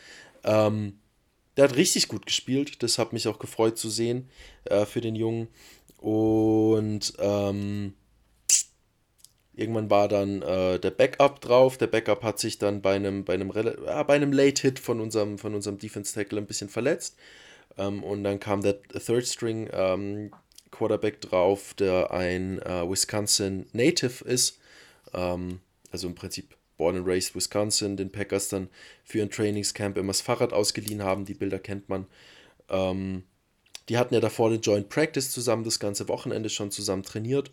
[0.44, 0.98] Ähm,
[1.56, 2.82] der hat richtig gut gespielt.
[2.82, 4.28] Das hat mich auch gefreut zu sehen
[4.64, 5.48] äh, für den Jungen.
[5.98, 7.94] Und ähm,
[9.54, 11.76] irgendwann war dann äh, der Backup drauf.
[11.78, 15.38] Der Backup hat sich dann bei einem, bei einem, äh, bei einem Late-Hit von unserem,
[15.38, 17.16] von unserem Defense-Tackle ein bisschen verletzt.
[17.76, 20.32] Ähm, und dann kam der Third String ähm,
[20.70, 24.58] Quarterback drauf, der ein äh, Wisconsin Native ist.
[25.12, 28.68] Ähm, also im Prinzip born and raised Wisconsin, den Packers dann
[29.04, 31.24] für ein Trainingscamp immer das Fahrrad ausgeliehen haben.
[31.24, 32.06] Die Bilder kennt man.
[32.68, 33.24] Ähm,
[33.88, 37.50] die hatten ja davor eine Joint Practice zusammen, das ganze Wochenende schon zusammen trainiert.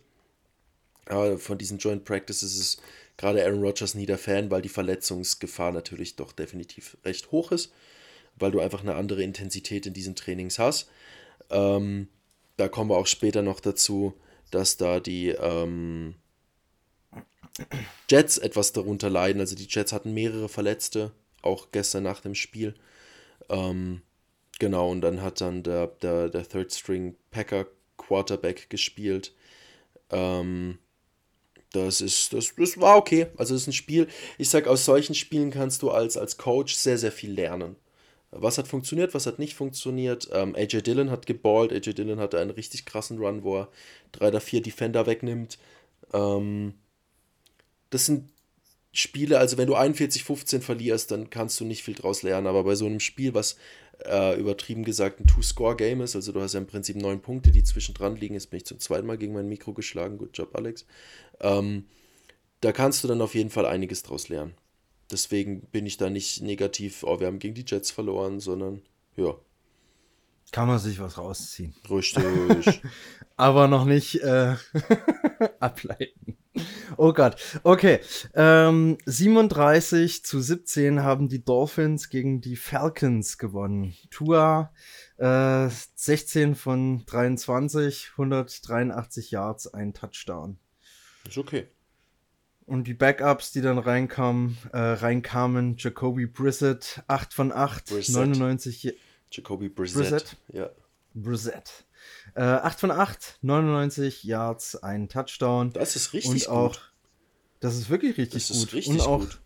[1.06, 2.82] Aber von diesen Joint Practices ist
[3.16, 7.72] gerade Aaron Rodgers nie der Fan, weil die Verletzungsgefahr natürlich doch definitiv recht hoch ist,
[8.36, 10.88] weil du einfach eine andere Intensität in diesen Trainings hast.
[11.50, 12.08] Ähm,
[12.56, 14.14] da kommen wir auch später noch dazu,
[14.50, 16.14] dass da die ähm,
[18.08, 19.40] Jets etwas darunter leiden.
[19.40, 22.74] Also die Jets hatten mehrere Verletzte, auch gestern nach dem Spiel.
[23.48, 24.02] Ähm,
[24.58, 29.34] genau, und dann hat dann der, der, der Third String Packer Quarterback gespielt.
[30.10, 30.78] Ähm,
[31.72, 33.26] das ist, das, das war okay.
[33.36, 34.08] Also es ist ein Spiel,
[34.38, 37.76] ich sag, aus solchen Spielen kannst du als, als Coach sehr, sehr viel lernen.
[38.32, 40.28] Was hat funktioniert, was hat nicht funktioniert.
[40.32, 41.72] Ähm, AJ Dillon hat geballt.
[41.72, 43.68] AJ Dillon hatte einen richtig krassen Run, wo er
[44.12, 45.58] drei oder vier Defender wegnimmt.
[46.12, 46.74] Ähm,
[47.90, 48.30] das sind
[48.92, 52.46] Spiele, also wenn du 41-15 verlierst, dann kannst du nicht viel draus lernen.
[52.46, 53.56] Aber bei so einem Spiel, was
[54.06, 57.62] äh, übertrieben gesagt ein Two-Score-Game ist, also du hast ja im Prinzip neun Punkte, die
[57.62, 60.86] zwischendran liegen, jetzt bin ich zum zweiten Mal gegen mein Mikro geschlagen, gut Job, Alex.
[61.40, 61.86] Ähm,
[62.60, 64.54] da kannst du dann auf jeden Fall einiges draus lernen.
[65.10, 68.82] Deswegen bin ich da nicht negativ, oh, wir haben gegen die Jets verloren, sondern
[69.16, 69.34] ja.
[70.52, 71.74] Kann man sich was rausziehen.
[71.88, 72.24] Richtig.
[73.36, 74.56] Aber noch nicht äh,
[75.60, 76.36] ableiten.
[76.96, 77.36] Oh Gott.
[77.62, 78.00] Okay.
[78.34, 83.94] Ähm, 37 zu 17 haben die Dolphins gegen die Falcons gewonnen.
[84.10, 84.72] Tua
[85.18, 90.58] äh, 16 von 23, 183 Yards, ein Touchdown.
[91.28, 91.68] Ist okay.
[92.66, 98.14] Und die Backups, die dann reinkamen, äh, reinkamen, Jacoby Brissett, 8 von 8, Brissett.
[98.14, 98.96] 99
[99.30, 100.10] Jacoby Brissett.
[100.10, 100.36] Brissett?
[100.52, 100.70] Ja.
[101.14, 101.84] Brissett.
[102.34, 105.72] Äh, 8 von 8, 99 Yards, ein Touchdown.
[105.72, 106.92] Das ist richtig und auch, gut.
[107.60, 108.74] Das ist wirklich richtig Das ist gut.
[108.74, 109.40] richtig und auch gut.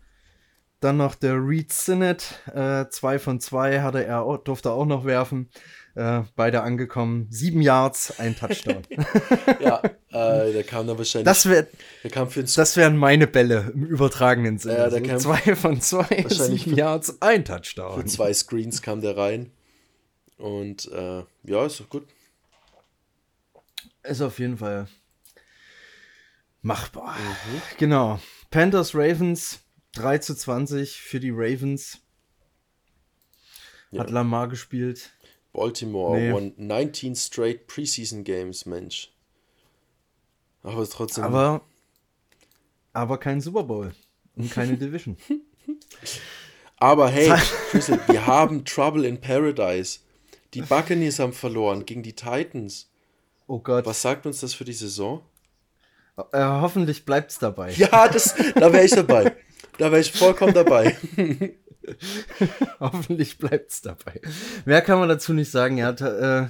[0.79, 2.23] dann noch der Reed Sinnett,
[2.53, 5.49] 2 von 2 hatte er, auch- durfte auch noch werfen.
[5.95, 7.27] Äh, beide angekommen.
[7.29, 8.81] 7 Yards, ein Touchdown.
[9.61, 9.81] Ja,
[10.11, 11.23] äh, der kam dann wahrscheinlich.
[11.25, 11.67] das, wär,
[12.03, 14.77] der kam für das wären meine Bälle im übertragenen Sinne.
[14.77, 18.07] Ja, der so kam- zwei von zwei, Wahrscheinlich 7 für- Yards, ein Für Touchdown.
[18.07, 19.51] zwei Screens kam der rein.
[20.37, 22.03] Und äh, ja, ist doch gut.
[24.07, 24.87] Ist auf jeden Fall
[26.61, 27.15] machbar.
[27.17, 27.61] Mhm.
[27.77, 28.19] Genau.
[28.51, 29.59] Panthers Ravens
[29.93, 31.99] 3 zu 20 für die Ravens.
[33.97, 34.13] Hat Ja.
[34.15, 35.11] Lamar gespielt.
[35.53, 36.33] Baltimore Nee.
[36.33, 39.11] won 19 straight Preseason Games, Mensch.
[40.63, 41.23] Aber trotzdem.
[41.23, 41.61] Aber,
[42.93, 43.93] aber kein Super Bowl.
[44.35, 45.15] Und keine Division.
[46.77, 47.31] Aber hey,
[47.69, 49.99] Crystal, wir haben Trouble in Paradise.
[50.53, 52.89] Die Buccaneers haben verloren gegen die Titans.
[53.47, 53.85] Oh Gott.
[53.85, 55.21] Was sagt uns das für die Saison?
[56.31, 57.71] Äh, hoffentlich bleibt's dabei.
[57.73, 59.35] Ja, das, da wäre ich dabei.
[59.77, 60.95] Da wäre ich vollkommen dabei.
[62.79, 64.21] Hoffentlich bleibt's dabei.
[64.65, 65.83] Mehr kann man dazu nicht sagen.
[65.83, 66.47] Hat, äh,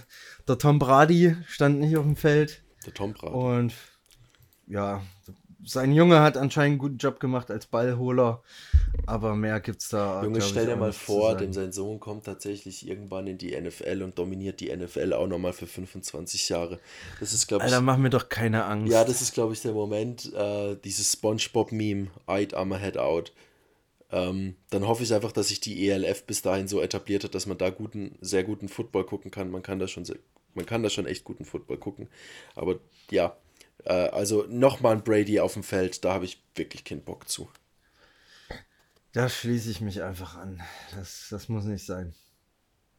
[0.47, 2.63] der Tom Brady stand nicht auf dem Feld.
[2.85, 3.33] Der Tom Brady.
[3.33, 3.73] Und
[4.67, 5.01] ja,
[5.63, 8.43] sein Junge hat anscheinend einen guten Job gemacht als Ballholer.
[9.05, 10.23] Aber mehr gibt's da.
[10.23, 14.17] Junge, stell dir mal vor, denn sein Sohn kommt tatsächlich irgendwann in die NFL und
[14.17, 16.79] dominiert die NFL auch nochmal für 25 Jahre.
[17.19, 18.91] Das ist, glaube ich, Alter, mach mir doch keine Angst.
[18.91, 23.33] ja, das ist, glaube ich, der Moment, äh, dieses SpongeBob-Meme, Eyed Armor Head Out.
[24.11, 27.47] Ähm, dann hoffe ich einfach, dass sich die ELF bis dahin so etabliert hat, dass
[27.47, 29.51] man da guten, sehr guten Football gucken kann.
[29.51, 30.17] Man kann da schon, sehr,
[30.53, 32.07] man kann da schon echt guten Football gucken.
[32.55, 32.79] Aber
[33.11, 33.35] ja,
[33.83, 37.49] äh, also nochmal ein Brady auf dem Feld, da habe ich wirklich keinen Bock zu.
[39.15, 40.61] Da schließe ich mich einfach an.
[40.93, 42.13] Das, das muss nicht sein.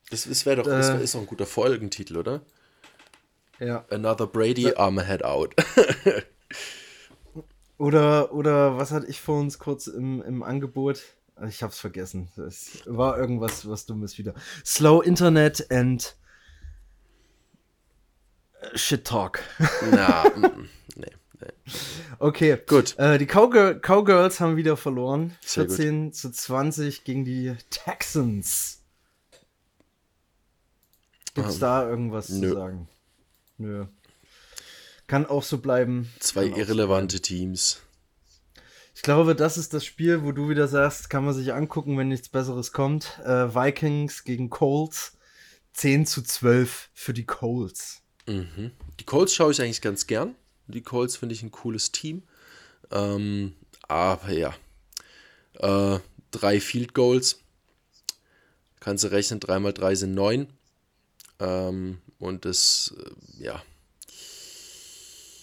[0.09, 0.95] Das, das wäre doch, das Äh.
[0.95, 2.41] wär, ist doch ein guter Folgentitel, oder?
[3.59, 3.85] Ja.
[3.91, 5.55] Another Brady, Armor Head Out.
[7.79, 11.03] Oder, oder was hatte ich vor uns kurz im, im Angebot?
[11.47, 12.31] Ich hab's vergessen.
[12.39, 14.33] Es war irgendwas, was Dummes wieder.
[14.65, 16.17] Slow Internet and
[18.63, 19.41] äh, Shit Talk.
[19.91, 21.13] Na, mm, nee.
[22.19, 22.59] Okay.
[22.67, 22.99] Gut.
[22.99, 25.37] Äh, die Cowgirl Cowgirls haben wieder verloren.
[25.45, 25.77] Sehr gut.
[25.77, 28.81] 14 zu 20 gegen die Texans.
[31.35, 32.49] Gibt's Ähm, da irgendwas nö.
[32.49, 32.89] zu sagen?
[33.59, 33.87] Nö.
[35.07, 36.11] Kann auch so bleiben.
[36.21, 37.81] Zwei Kann auch so irrelevante Teams.
[38.95, 42.09] Ich glaube, das ist das Spiel, wo du wieder sagst, kann man sich angucken, wenn
[42.09, 43.19] nichts Besseres kommt.
[43.25, 45.13] Äh, Vikings gegen Colts.
[45.75, 48.01] 10 zu 12 für die Colts.
[48.27, 48.71] Mhm.
[48.99, 50.35] Die Colts schaue ich eigentlich ganz gern.
[50.69, 52.23] Die Colts finde ich ein cooles Team.
[52.91, 53.55] Ähm,
[53.89, 54.55] aber ja.
[55.55, 56.01] Äh,
[56.31, 57.41] drei Field Goals.
[58.81, 60.47] Kannst du rechnen, 3 mal 3 sind 9.
[61.41, 63.63] Ähm, und das, äh, ja.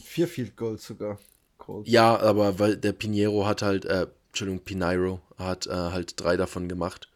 [0.03, 1.19] Vier Field Goals sogar.
[1.57, 1.89] Colts.
[1.89, 6.67] Ja, aber weil der Pinheiro hat halt, äh, Entschuldigung, Pinheiro hat äh, halt drei davon
[6.67, 7.09] gemacht.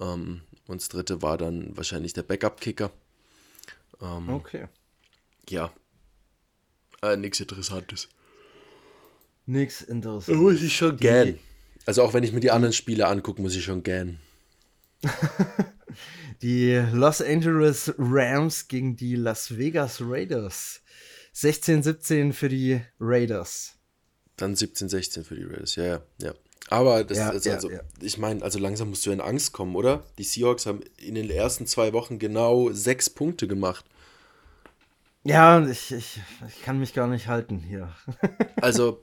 [0.00, 2.90] Ähm, und das dritte war dann wahrscheinlich der Backup-Kicker.
[4.00, 4.68] Ähm, Okay.
[5.48, 5.72] Ja.
[7.02, 8.08] Äh, nichts Interessantes.
[9.44, 10.38] Nix interessant.
[10.38, 11.38] Muss ich schon gern.
[11.84, 14.20] Also auch wenn ich mir die anderen Spiele angucke, muss ich schon gern.
[16.42, 20.80] Die Los Angeles Rams gegen die Las Vegas Raiders.
[21.36, 23.74] 16-17 für die Raiders.
[24.36, 26.34] Dann 17-16 für die Raiders, ja, ja, ja.
[26.68, 27.80] Aber das Ja, ist ja, also, ja.
[28.00, 30.04] ich meine, also langsam musst du in Angst kommen, oder?
[30.18, 33.84] Die Seahawks haben in den ersten zwei Wochen genau sechs Punkte gemacht.
[35.24, 37.88] Ja, ich, ich, ich kann mich gar nicht halten hier.
[38.60, 39.02] Also,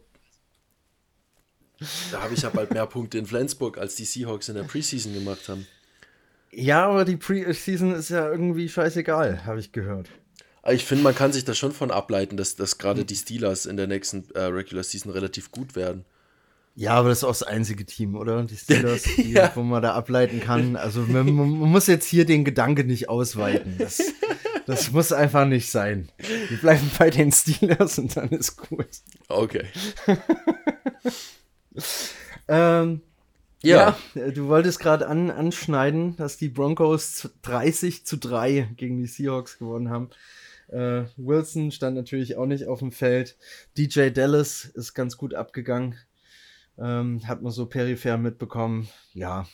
[2.12, 5.14] da habe ich ja bald mehr Punkte in Flensburg, als die Seahawks in der Preseason
[5.14, 5.68] gemacht haben.
[6.52, 10.10] Ja, aber die Preseason ist ja irgendwie scheißegal, habe ich gehört.
[10.70, 13.78] Ich finde, man kann sich da schon von ableiten, dass, dass gerade die Steelers in
[13.78, 16.06] der nächsten äh, Regular Season relativ gut werden.
[16.76, 18.44] Ja, aber das ist auch das einzige Team, oder?
[18.44, 19.52] Die Steelers, die, Ja.
[19.56, 20.76] wo man da ableiten kann.
[20.76, 23.76] Also man, man muss jetzt hier den Gedanke nicht ausweiten.
[23.78, 24.00] Das,
[24.70, 26.10] das muss einfach nicht sein.
[26.50, 28.88] Die bleiben bei den Steelers und dann ist gut.
[29.28, 29.66] Okay.
[32.48, 33.02] ähm,
[33.64, 33.98] ja.
[34.14, 34.30] ja.
[34.30, 39.90] du wolltest gerade an, anschneiden, dass die Broncos 30 zu 3 gegen die Seahawks gewonnen
[39.90, 40.12] haben.
[40.68, 43.38] Äh, Wilson stand natürlich auch nicht auf dem Feld.
[43.76, 45.98] DJ Dallas ist ganz gut abgegangen.
[46.78, 48.88] Ähm, hat man so peripher mitbekommen.
[49.16, 49.48] Ja.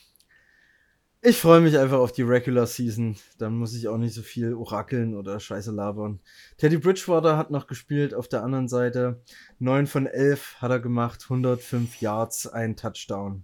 [1.27, 3.15] Ich freue mich einfach auf die Regular Season.
[3.39, 6.19] Dann muss ich auch nicht so viel orakeln oder Scheiße labern.
[6.57, 9.23] Teddy Bridgewater hat noch gespielt auf der anderen Seite.
[9.57, 11.23] 9 von 11 hat er gemacht.
[11.23, 13.43] 105 Yards, ein Touchdown.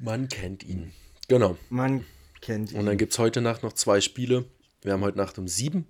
[0.00, 0.92] Man kennt ihn.
[1.28, 1.56] Genau.
[1.70, 2.04] Man
[2.40, 2.80] kennt ihn.
[2.80, 4.46] Und dann gibt es heute Nacht noch zwei Spiele.
[4.82, 5.86] Wir haben heute Nacht um 7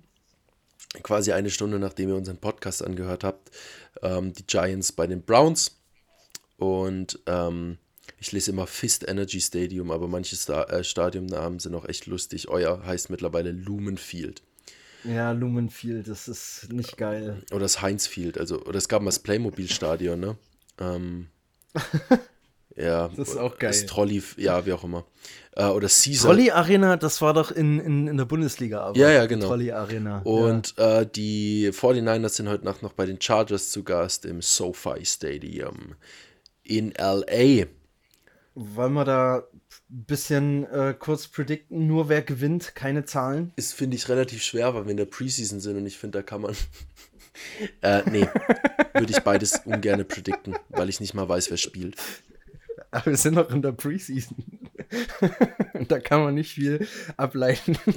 [1.01, 3.49] quasi eine Stunde nachdem ihr unseren Podcast angehört habt,
[4.03, 5.81] ähm, die Giants bei den Browns.
[6.57, 7.79] Und ähm,
[8.25, 12.47] ich lese immer Fist Energy Stadium, aber manche Sta äh, Stadionnamen sind auch echt lustig.
[12.49, 14.41] Euer heißt mittlerweile Lumen Field.
[15.03, 17.43] Ja, Lumen Field, das ist nicht geil.
[17.51, 20.37] Oder das Heinz Field, also, oder es gab mal das Playmobil-Stadion, ne?
[20.79, 21.27] Ähm,
[22.75, 23.69] Ja, das ist auch geil.
[23.69, 25.05] Das Trolley, ja, wie auch immer.
[25.55, 26.31] Äh, oder Caesar.
[26.31, 28.81] Trolley Arena, das war doch in, in, in der Bundesliga.
[28.81, 29.47] Aber ja, ja, genau.
[29.47, 30.19] Trolley Arena.
[30.23, 31.01] Und ja.
[31.01, 35.95] äh, die 49ers sind heute Nacht noch bei den Chargers zu Gast im SoFi Stadium
[36.63, 37.67] in LA.
[38.55, 39.43] Wollen wir da
[39.91, 43.51] ein bisschen äh, kurz predikten, nur wer gewinnt, keine Zahlen?
[43.57, 46.23] Ist, finde ich, relativ schwer, weil wir in der Preseason sind und ich finde, da
[46.23, 46.55] kann man.
[47.81, 48.27] äh, nee,
[48.93, 51.97] würde ich beides ungern predikten, weil ich nicht mal weiß, wer spielt.
[52.91, 54.37] Aber wir sind noch in der Preseason.
[55.89, 56.87] da kann man nicht viel
[57.17, 57.77] ableiten.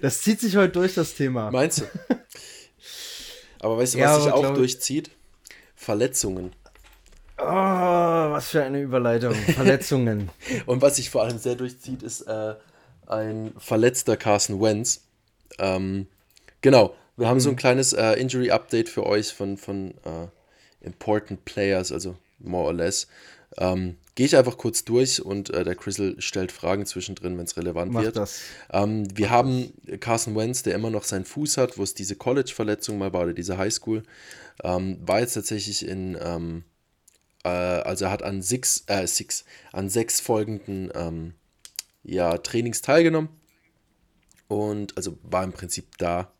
[0.00, 1.50] Das zieht sich heute durch, das Thema.
[1.50, 1.84] Meinst du?
[3.58, 5.10] Aber weißt du, was ja, sich auch durchzieht?
[5.74, 6.52] Verletzungen.
[7.42, 7.46] Oh,
[8.32, 9.34] was für eine Überleitung.
[9.54, 10.28] Verletzungen.
[10.66, 12.54] Und was sich vor allem sehr durchzieht, ist äh,
[13.06, 15.02] ein verletzter Carson Wentz.
[15.58, 16.06] Ähm,
[16.60, 17.40] genau, wir haben mhm.
[17.40, 17.58] so ein mhm.
[17.58, 20.28] kleines äh, Injury-Update für euch von, von äh,
[20.86, 23.08] Important Players, also more or less.
[23.58, 27.56] Ähm, Gehe ich einfach kurz durch und äh, der Crystal stellt Fragen zwischendrin, wenn es
[27.56, 28.16] relevant Mach wird.
[28.16, 28.40] Das.
[28.70, 30.00] Ähm, wir Mach haben das.
[30.00, 33.32] Carson Wentz, der immer noch seinen Fuß hat, wo es diese College-Verletzung mal war oder
[33.32, 34.02] diese Highschool.
[34.62, 36.64] Ähm, war jetzt tatsächlich in, ähm,
[37.44, 41.34] äh, also er hat an six, äh, six, an sechs folgenden ähm,
[42.02, 43.28] ja, Trainings teilgenommen
[44.48, 46.32] und also war im Prinzip da.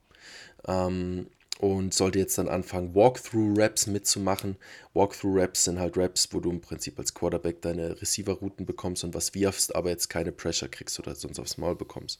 [0.66, 1.26] Ähm,
[1.60, 4.56] und sollte jetzt dann anfangen, Walkthrough-Raps mitzumachen.
[4.94, 9.34] Walkthrough-Raps sind halt Raps, wo du im Prinzip als Quarterback deine Receiver-Routen bekommst und was
[9.34, 12.18] wirfst, aber jetzt keine Pressure kriegst oder sonst aufs Maul bekommst.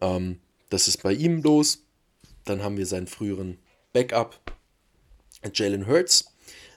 [0.00, 1.84] Ähm, das ist bei ihm los.
[2.44, 3.58] Dann haben wir seinen früheren
[3.92, 4.40] Backup,
[5.54, 6.35] Jalen Hurts.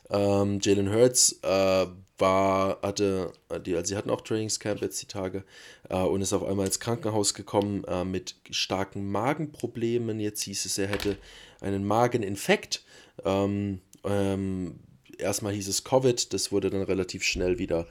[0.10, 1.88] Ähm, Jalen Hurts äh,
[2.18, 3.32] war, hatte,
[3.66, 5.43] die, also sie hatten auch Trainingscamp jetzt die Tage
[5.89, 10.20] äh, und ist auf einmal ins Krankenhaus gekommen äh, mit starken Magenproblemen.
[10.20, 11.18] Jetzt hieß es, er hätte
[11.62, 12.84] einen Mageninfekt.
[13.24, 14.80] Ähm, ähm,
[15.18, 17.88] erstmal hieß es Covid, das wurde dann relativ schnell wieder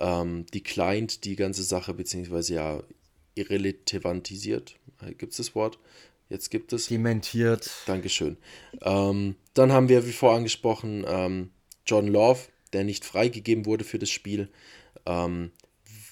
[0.00, 2.82] ähm, declined, die ganze Sache, beziehungsweise ja
[3.34, 4.76] irrelevantisiert.
[5.16, 5.78] Gibt es das Wort?
[6.28, 6.88] Jetzt gibt es.
[6.88, 7.70] Dementiert.
[7.86, 8.36] Dankeschön.
[8.82, 11.50] Ähm, dann haben wir, wie vorher angesprochen, ähm,
[11.88, 12.40] John Love,
[12.74, 14.50] der nicht freigegeben wurde für das Spiel.
[15.06, 15.52] Ähm,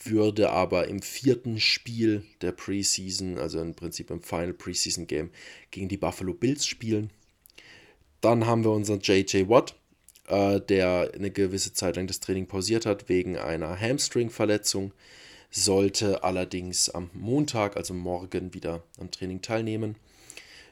[0.04, 5.30] würde aber im vierten Spiel der Preseason, also im Prinzip im Final Preseason Game,
[5.70, 7.10] gegen die Buffalo Bills spielen.
[8.20, 9.74] Dann haben wir unseren JJ Watt,
[10.28, 14.92] äh, der eine gewisse Zeit lang das Training pausiert hat wegen einer Hamstring-Verletzung,
[15.50, 19.96] sollte allerdings am Montag, also morgen, wieder am Training teilnehmen.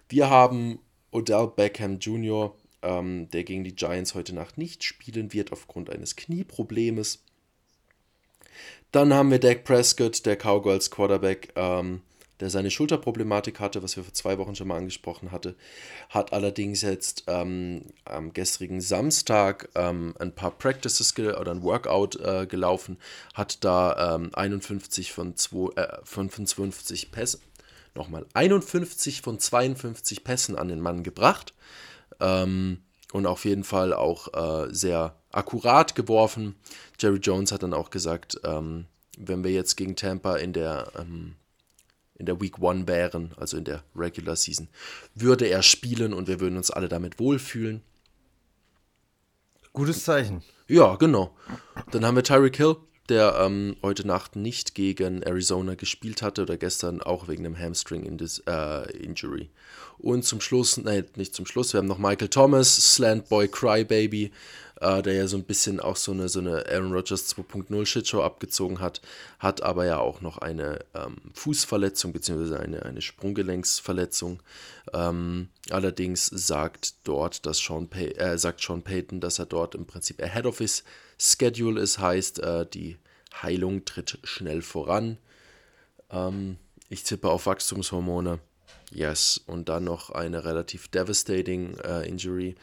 [0.08, 0.78] Wir haben
[1.10, 6.16] Odell Beckham Jr., ähm, der gegen die Giants heute Nacht nicht spielen wird aufgrund eines
[6.16, 7.22] Knieproblemes.
[8.92, 12.02] Dann haben wir Dak Prescott, der Cowgirls Quarterback, ähm,
[12.40, 15.54] der seine Schulterproblematik hatte, was wir vor zwei Wochen schon mal angesprochen hatte,
[16.10, 22.46] hat allerdings jetzt ähm, am gestrigen Samstag ähm, ein paar Practices oder ein Workout äh,
[22.46, 22.98] gelaufen,
[23.34, 27.40] hat da 51 ähm, von, zwei, äh, 55 Pässen,
[27.94, 31.54] nochmal 51 von 52 Pässen an den Mann gebracht
[32.20, 36.56] ähm, und auf jeden Fall auch äh, sehr akkurat geworfen.
[36.98, 38.86] Jerry Jones hat dann auch gesagt, ähm,
[39.18, 41.36] wenn wir jetzt gegen Tampa in der, ähm,
[42.16, 44.68] in der Week One wären, also in der Regular Season,
[45.14, 47.82] würde er spielen und wir würden uns alle damit wohlfühlen.
[49.72, 50.42] Gutes Zeichen.
[50.68, 51.36] Ja, genau.
[51.90, 52.76] Dann haben wir Tyreek Hill,
[53.08, 59.42] der ähm, heute Nacht nicht gegen Arizona gespielt hatte oder gestern auch wegen einem Hamstring-Injury.
[59.42, 59.48] Äh,
[59.98, 64.32] und zum Schluss, nein, nicht zum Schluss, wir haben noch Michael Thomas, Slant Boy Crybaby,
[64.80, 68.22] äh, der ja so ein bisschen auch so eine, so eine Aaron Rodgers 2.0 Shitshow
[68.22, 69.00] abgezogen hat,
[69.38, 72.56] hat aber ja auch noch eine ähm, Fußverletzung bzw.
[72.56, 74.40] Eine, eine Sprunggelenksverletzung.
[74.92, 79.86] Ähm, Allerdings sagt dort, dass Sean, Pay äh, sagt Sean Payton, dass er dort im
[79.86, 80.84] Prinzip ahead of his
[81.18, 82.98] schedule ist, heißt, äh, die
[83.42, 85.18] Heilung tritt schnell voran.
[86.10, 86.58] Ähm,
[86.90, 88.40] ich tippe auf Wachstumshormone.
[88.90, 89.40] Yes.
[89.46, 92.56] Und dann noch eine relativ devastating äh, Injury.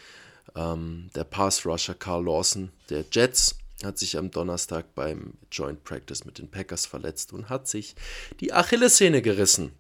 [0.56, 6.38] Ähm, der Pass-Rusher Carl Lawson der Jets hat sich am Donnerstag beim Joint Practice mit
[6.38, 7.96] den Packers verletzt und hat sich
[8.40, 9.72] die Achillessehne gerissen.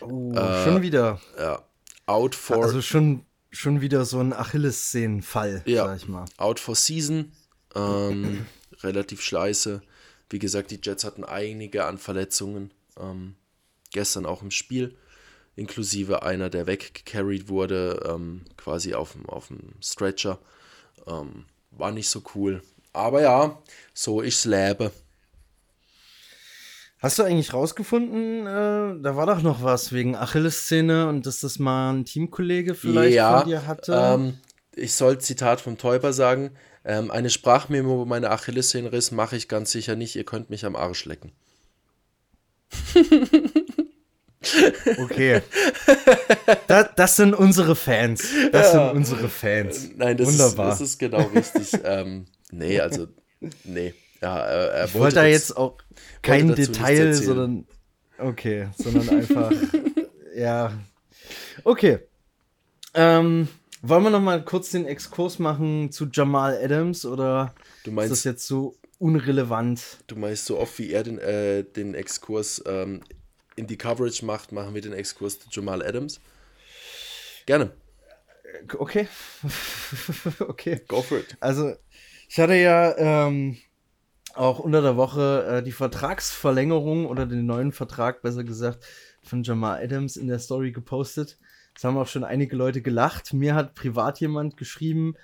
[0.00, 1.20] Oh, äh, schon wieder.
[1.36, 1.64] Ja.
[2.08, 2.62] Out for.
[2.64, 6.24] Also schon, schon wieder so ein Achillessehnenfall, ja, sag ich mal.
[6.38, 7.32] Out for season.
[7.74, 8.46] Ähm,
[8.82, 9.82] relativ scheiße.
[10.30, 12.72] Wie gesagt, die Jets hatten einige an Verletzungen.
[12.98, 13.34] Ähm,
[13.92, 14.96] gestern auch im Spiel.
[15.54, 20.38] Inklusive einer, der weggecarried wurde, ähm, quasi auf dem, auf dem Stretcher.
[21.06, 22.62] Ähm, war nicht so cool.
[22.92, 24.92] Aber ja, so ich lebe.
[27.00, 31.60] Hast du eigentlich rausgefunden, äh, da war doch noch was wegen Achillessehne und dass das
[31.60, 33.92] mal ein Teamkollege vielleicht ja, von dir hatte?
[33.94, 34.38] Ähm,
[34.74, 36.50] ich soll Zitat vom Täuber sagen.
[36.84, 40.16] Ähm, eine Sprachmemo, wo meine Achillessehne riss, mache ich ganz sicher nicht.
[40.16, 41.32] Ihr könnt mich am Arsch lecken.
[44.98, 45.42] Okay.
[46.68, 48.22] Das, das, sind unsere Fans.
[48.52, 48.88] Das ja.
[48.88, 49.90] sind unsere Fans.
[49.96, 50.72] Nein, das, Wunderbar.
[50.72, 51.72] Ist, das ist genau richtig.
[51.84, 53.08] ähm, nee, also,
[53.64, 53.94] nee.
[54.20, 55.78] Ja, er, er ich wollte da jetzt auch
[56.22, 57.66] kein Detail, sondern
[58.18, 59.52] okay, sondern einfach
[60.36, 60.72] ja.
[61.64, 62.00] Okay.
[62.94, 63.48] Ähm,
[63.82, 67.54] wollen wir noch mal kurz den Exkurs machen zu Jamal Adams oder
[67.84, 69.98] du meinst, ist das jetzt so unrelevant?
[70.06, 73.02] Du meinst so oft wie er den, äh, den Exkurs ähm,
[73.56, 76.20] in die Coverage macht, machen wir den Exkurs zu Jamal Adams.
[77.46, 77.72] Gerne.
[78.76, 79.08] Okay.
[80.40, 80.80] okay.
[80.88, 81.36] Go for it.
[81.40, 81.74] Also,
[82.28, 83.58] ich hatte ja ähm,
[84.38, 88.84] auch unter der Woche äh, die Vertragsverlängerung oder den neuen Vertrag, besser gesagt,
[89.22, 91.38] von Jamal Adams in der Story gepostet.
[91.74, 93.32] Das haben auch schon einige Leute gelacht.
[93.32, 95.14] Mir hat privat jemand geschrieben,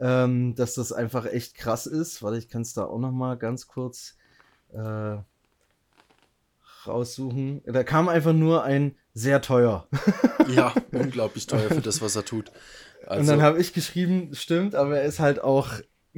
[0.00, 2.22] ähm, dass das einfach echt krass ist.
[2.22, 4.16] Warte, ich kann es da auch noch mal ganz kurz
[4.72, 5.16] äh,
[6.86, 7.62] raussuchen.
[7.64, 9.86] Da kam einfach nur ein sehr teuer.
[10.48, 12.50] ja, unglaublich teuer für das, was er tut.
[13.06, 15.74] Also, und dann also habe ich geschrieben, stimmt, aber er ist halt auch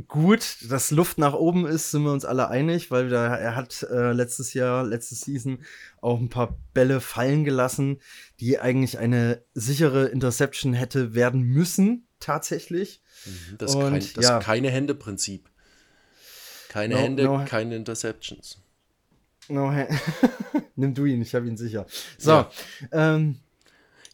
[0.08, 3.86] gut, dass Luft nach oben ist, sind wir uns alle einig, weil da, er hat
[3.90, 5.64] äh, letztes Jahr, letzte Season
[6.00, 8.00] auch ein paar Bälle fallen gelassen,
[8.40, 13.02] die eigentlich eine sichere Interception hätte werden müssen, tatsächlich.
[13.24, 14.38] Mhm, das, Und, kein, das ja.
[14.40, 15.48] keine Hände-Prinzip.
[16.68, 18.58] Keine no, Hände, no, keine Interceptions.
[19.48, 19.72] No,
[20.76, 21.86] Nimm du ihn, ich habe ihn sicher.
[22.18, 22.50] So, ja.
[22.90, 23.38] ähm,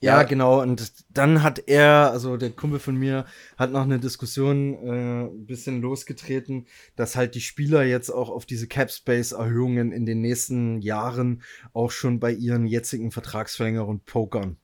[0.01, 0.63] ja, ja, genau.
[0.63, 3.27] Und dann hat er, also der Kumpel von mir,
[3.59, 8.47] hat noch eine Diskussion äh, ein bisschen losgetreten, dass halt die Spieler jetzt auch auf
[8.47, 11.43] diese Cap Space Erhöhungen in den nächsten Jahren
[11.75, 14.57] auch schon bei ihren jetzigen Vertragsverlängerungen pokern.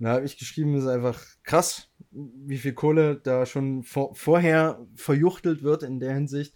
[0.00, 5.62] Da habe ich geschrieben, ist einfach krass, wie viel Kohle da schon vor, vorher verjuchtelt
[5.62, 6.54] wird in der Hinsicht.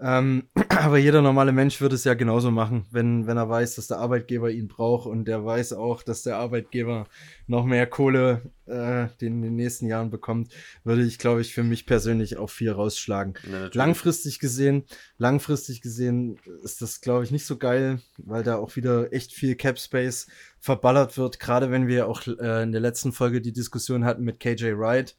[0.00, 3.86] Ähm, aber jeder normale Mensch würde es ja genauso machen, wenn, wenn er weiß, dass
[3.86, 7.06] der Arbeitgeber ihn braucht und der weiß auch, dass der Arbeitgeber
[7.46, 10.52] noch mehr Kohle äh, in den nächsten Jahren bekommt,
[10.84, 13.34] würde ich, glaube ich, für mich persönlich auch viel rausschlagen.
[13.50, 14.84] Ja, langfristig gesehen,
[15.18, 19.54] langfristig gesehen ist das, glaube ich, nicht so geil, weil da auch wieder echt viel
[19.54, 20.26] Cap Space
[20.58, 24.40] verballert wird, gerade wenn wir auch äh, in der letzten Folge die Diskussion hatten mit
[24.40, 25.16] KJ Wright.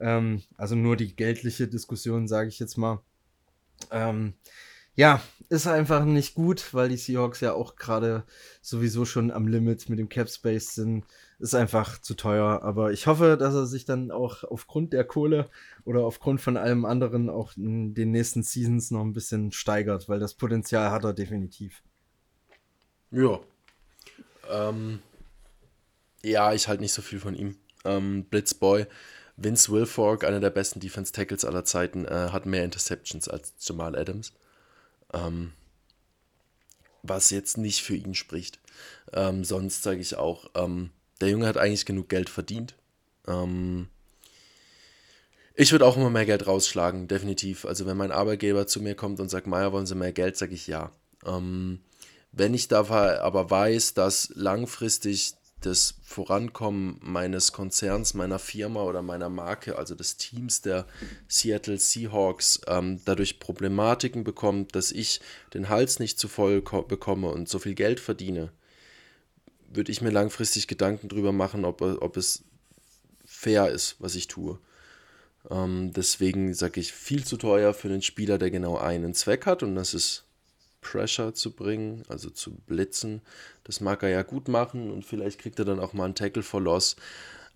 [0.00, 3.00] Ähm, also nur die geldliche Diskussion, sage ich jetzt mal.
[3.90, 4.34] Ähm,
[4.96, 8.24] ja, ist einfach nicht gut, weil die Seahawks ja auch gerade
[8.62, 11.04] sowieso schon am Limit mit dem Cap Space sind.
[11.38, 12.62] Ist einfach zu teuer.
[12.62, 15.50] Aber ich hoffe, dass er sich dann auch aufgrund der Kohle
[15.84, 20.20] oder aufgrund von allem anderen auch in den nächsten Seasons noch ein bisschen steigert, weil
[20.20, 21.82] das Potenzial hat er definitiv.
[23.10, 23.40] Ja.
[24.50, 25.00] Ähm,
[26.22, 27.56] ja, ich halte nicht so viel von ihm.
[27.84, 28.86] Ähm, Blitzboy
[29.36, 33.96] Vince Wilfork, einer der besten Defense Tackles aller Zeiten, äh, hat mehr Interceptions als Jamal
[33.96, 34.32] Adams.
[35.12, 35.52] Ähm,
[37.02, 38.58] was jetzt nicht für ihn spricht.
[39.12, 42.74] Ähm, sonst sage ich auch, ähm, der Junge hat eigentlich genug Geld verdient.
[43.26, 43.88] Ähm,
[45.54, 47.64] ich würde auch immer mehr Geld rausschlagen, definitiv.
[47.64, 50.54] Also wenn mein Arbeitgeber zu mir kommt und sagt, Meier, wollen Sie mehr Geld, sage
[50.54, 50.90] ich ja.
[51.24, 51.80] Ähm,
[52.32, 55.34] wenn ich da aber weiß, dass langfristig
[55.66, 60.86] das Vorankommen meines Konzerns, meiner Firma oder meiner Marke, also des Teams der
[61.28, 65.20] Seattle Seahawks, ähm, dadurch Problematiken bekommt, dass ich
[65.52, 68.52] den Hals nicht zu voll bekomme und so viel Geld verdiene,
[69.68, 72.44] würde ich mir langfristig Gedanken darüber machen, ob, ob es
[73.24, 74.58] fair ist, was ich tue.
[75.50, 79.62] Ähm, deswegen sage ich, viel zu teuer für einen Spieler, der genau einen Zweck hat
[79.62, 80.24] und das ist
[80.84, 83.22] Pressure zu bringen, also zu blitzen.
[83.64, 86.44] Das mag er ja gut machen und vielleicht kriegt er dann auch mal einen Tackle
[86.44, 86.94] for Loss.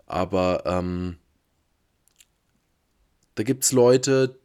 [0.05, 1.17] Aber ähm,
[3.35, 4.37] da gibt es Leute,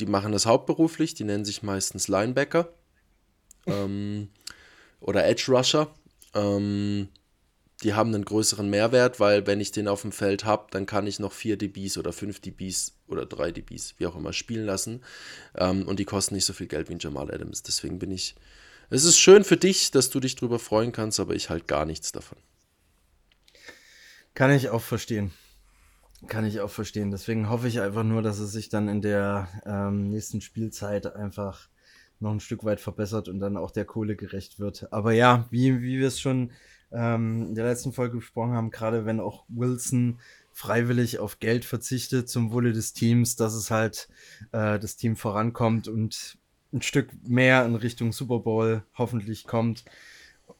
[0.00, 2.72] die machen das hauptberuflich, die nennen sich meistens Linebacker
[3.66, 4.28] ähm,
[5.00, 5.94] oder Edge Rusher.
[6.34, 7.08] Ähm,
[7.82, 11.06] die haben einen größeren Mehrwert, weil wenn ich den auf dem Feld habe, dann kann
[11.06, 15.02] ich noch 4 dBs oder 5 dBs oder 3 dBs, wie auch immer, spielen lassen.
[15.56, 17.62] Ähm, und die kosten nicht so viel Geld wie Jamal Adams.
[17.62, 18.34] Deswegen bin ich.
[18.90, 21.86] Es ist schön für dich, dass du dich drüber freuen kannst, aber ich halt gar
[21.86, 22.38] nichts davon.
[24.34, 25.32] Kann ich auch verstehen.
[26.26, 27.10] Kann ich auch verstehen.
[27.10, 31.68] Deswegen hoffe ich einfach nur, dass es sich dann in der ähm, nächsten Spielzeit einfach
[32.18, 34.92] noch ein Stück weit verbessert und dann auch der Kohle gerecht wird.
[34.92, 36.50] Aber ja, wie, wie wir es schon
[36.92, 40.18] ähm, in der letzten Folge besprochen haben, gerade wenn auch Wilson
[40.52, 44.08] freiwillig auf Geld verzichtet zum Wohle des Teams, dass es halt
[44.52, 46.38] äh, das Team vorankommt und
[46.72, 49.84] ein Stück mehr in Richtung Super Bowl hoffentlich kommt.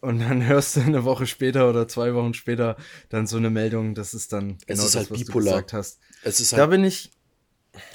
[0.01, 2.77] Und dann hörst du eine Woche später oder zwei Wochen später
[3.09, 5.45] dann so eine Meldung, das ist dann genau es ist das, halt was bipolar.
[5.45, 6.01] du gesagt hast.
[6.23, 7.11] Es halt, da bin ich,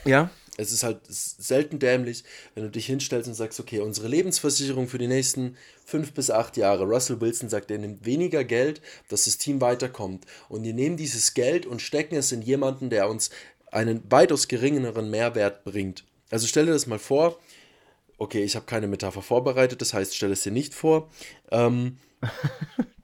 [0.04, 0.30] ja.
[0.58, 4.98] Es ist halt selten dämlich, wenn du dich hinstellst und sagst, okay, unsere Lebensversicherung für
[4.98, 6.86] die nächsten fünf bis acht Jahre.
[6.86, 10.26] Russell Wilson sagt, er nimmt weniger Geld, dass das Team weiterkommt.
[10.48, 13.30] Und die nehmen dieses Geld und stecken es in jemanden, der uns
[13.72, 16.06] einen weitaus geringeren Mehrwert bringt.
[16.30, 17.38] Also stell dir das mal vor.
[18.18, 21.10] Okay, ich habe keine Metapher vorbereitet, das heißt, stell es dir nicht vor.
[21.52, 21.98] Ähm,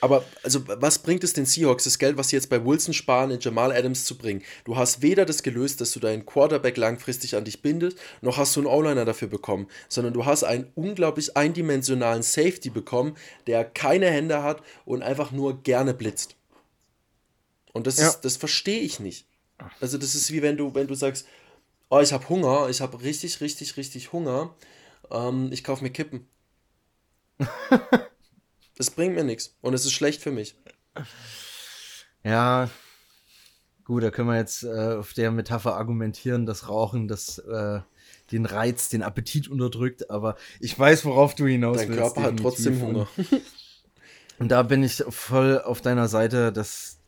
[0.00, 3.30] Aber also, was bringt es den Seahawks, das Geld, was sie jetzt bei Wilson sparen,
[3.30, 4.42] in Jamal Adams zu bringen?
[4.64, 8.56] Du hast weder das gelöst, dass du deinen Quarterback langfristig an dich bindest, noch hast
[8.56, 13.16] du einen O-Liner dafür bekommen, sondern du hast einen unglaublich eindimensionalen Safety bekommen,
[13.46, 16.36] der keine Hände hat und einfach nur gerne blitzt.
[17.72, 18.08] Und das, ja.
[18.08, 19.26] ist, das verstehe ich nicht.
[19.80, 21.26] Also, das ist wie wenn du, wenn du sagst,
[21.90, 24.54] oh, ich habe Hunger, ich habe richtig, richtig, richtig Hunger,
[25.10, 26.26] ähm, ich kaufe mir Kippen.
[28.78, 30.56] Das bringt mir nichts und es ist schlecht für mich.
[32.24, 32.70] Ja,
[33.84, 37.80] gut, da können wir jetzt äh, auf der Metapher argumentieren, dass Rauchen das äh,
[38.30, 42.00] den Reiz, den Appetit unterdrückt, aber ich weiß, worauf du hinaus Dein willst.
[42.00, 43.08] Dein Körper hat trotzdem Hunger.
[44.38, 47.00] Und da bin ich voll auf deiner Seite, dass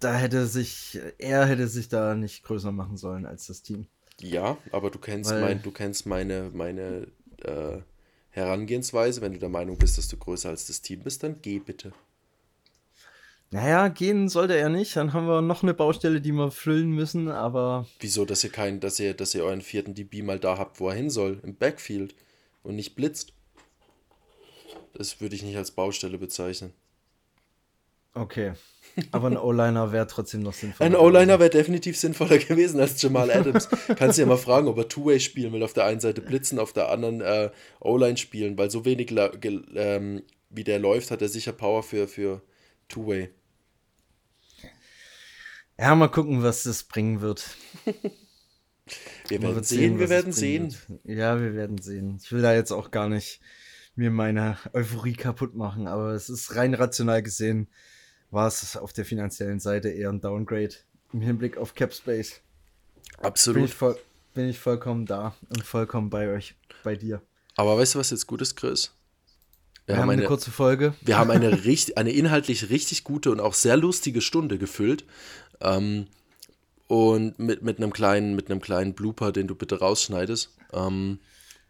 [0.00, 3.86] da hätte sich, er hätte sich da nicht größer machen sollen als das Team.
[4.20, 7.06] Ja, aber du kennst Weil, mein, du kennst meine, meine
[7.42, 7.78] äh,
[8.34, 9.20] Herangehensweise.
[9.20, 11.92] Wenn du der Meinung bist, dass du größer als das Team bist, dann geh bitte.
[13.50, 14.96] Naja, gehen sollte er nicht.
[14.96, 17.86] Dann haben wir noch eine Baustelle, die wir füllen müssen, aber.
[18.00, 20.88] Wieso, dass ihr keinen, dass ihr, dass ihr euren vierten DB mal da habt, wo
[20.88, 22.16] er hin soll, im Backfield
[22.64, 23.32] und nicht blitzt?
[24.94, 26.72] Das würde ich nicht als Baustelle bezeichnen.
[28.14, 28.54] Okay.
[29.10, 30.90] Aber ein O-Liner wäre trotzdem noch sinnvoller.
[30.90, 33.68] Ein O-Liner wäre definitiv sinnvoller gewesen als Jamal Adams.
[33.96, 35.62] Kannst du ja mal fragen, ob er Two-Way spielen will.
[35.62, 39.14] Auf der einen Seite blitzen, auf der anderen äh, O-Line spielen, weil so wenig
[39.74, 42.42] ähm, wie der läuft, hat er sicher Power für, für
[42.88, 43.30] Two-Way.
[45.78, 47.56] Ja, mal gucken, was das bringen wird.
[49.28, 50.76] wir werden sehen, sehen wir werden sehen.
[50.88, 51.18] Wird.
[51.18, 52.20] Ja, wir werden sehen.
[52.22, 53.40] Ich will da jetzt auch gar nicht
[53.96, 57.68] mir meine Euphorie kaputt machen, aber es ist rein rational gesehen
[58.30, 60.74] war es auf der finanziellen Seite eher ein Downgrade
[61.12, 62.40] im Hinblick auf Cap Space.
[63.18, 63.56] Absolut.
[63.56, 63.98] Bin ich, voll,
[64.34, 67.22] bin ich vollkommen da und vollkommen bei euch, bei dir.
[67.56, 68.92] Aber weißt du, was jetzt gut ist, Chris?
[69.86, 70.94] Wir, wir haben, eine, eine, kurze Folge.
[71.02, 75.04] Wir haben eine, richtig, eine inhaltlich richtig gute und auch sehr lustige Stunde gefüllt.
[75.60, 76.06] Ähm,
[76.86, 80.50] und mit, mit, einem kleinen, mit einem kleinen Blooper, den du bitte rausschneidest.
[80.72, 81.18] Ähm,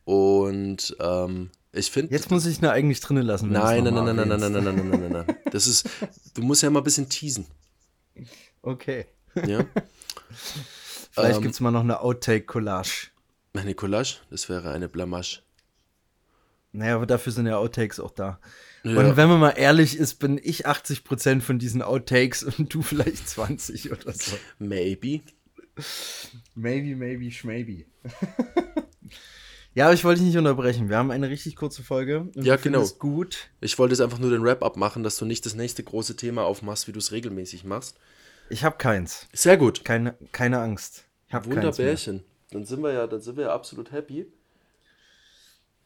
[0.04, 2.12] und ähm, ich finde.
[2.12, 3.50] Jetzt muss ich ihn eigentlich drinnen lassen.
[3.50, 5.36] Nein, nein, nein, nein, nein, nein, nein, nein, nein, nein, nein, nein.
[5.50, 5.88] Das ist,
[6.34, 7.46] du musst ja mal ein bisschen teasen.
[8.62, 9.06] Okay.
[9.46, 9.64] Ja.
[11.10, 13.08] Vielleicht ähm, gibt es mal noch eine Outtake-Collage.
[13.54, 14.16] Eine Collage?
[14.30, 15.42] Das wäre eine Blamage.
[16.72, 18.40] Naja, aber dafür sind ja Outtakes auch da.
[18.82, 18.98] Ja.
[18.98, 23.28] Und wenn man mal ehrlich ist, bin ich 80% von diesen Outtakes und du vielleicht
[23.28, 24.36] 20 oder so.
[24.58, 25.20] Maybe.
[26.54, 27.84] Maybe, maybe, schmaybe.
[29.74, 30.88] Ja, aber ich wollte dich nicht unterbrechen.
[30.88, 32.28] Wir haben eine richtig kurze Folge.
[32.34, 32.86] ja, genau.
[32.98, 33.48] gut.
[33.60, 36.44] Ich wollte jetzt einfach nur den Wrap-up machen, dass du nicht das nächste große Thema
[36.44, 37.96] aufmachst, wie du es regelmäßig machst.
[38.50, 39.26] Ich habe keins.
[39.32, 39.84] Sehr gut.
[39.84, 41.04] Keine, keine Angst.
[41.26, 42.22] Ich habe Wunderbärchen.
[42.52, 44.26] Dann sind wir ja, dann sind wir ja absolut happy.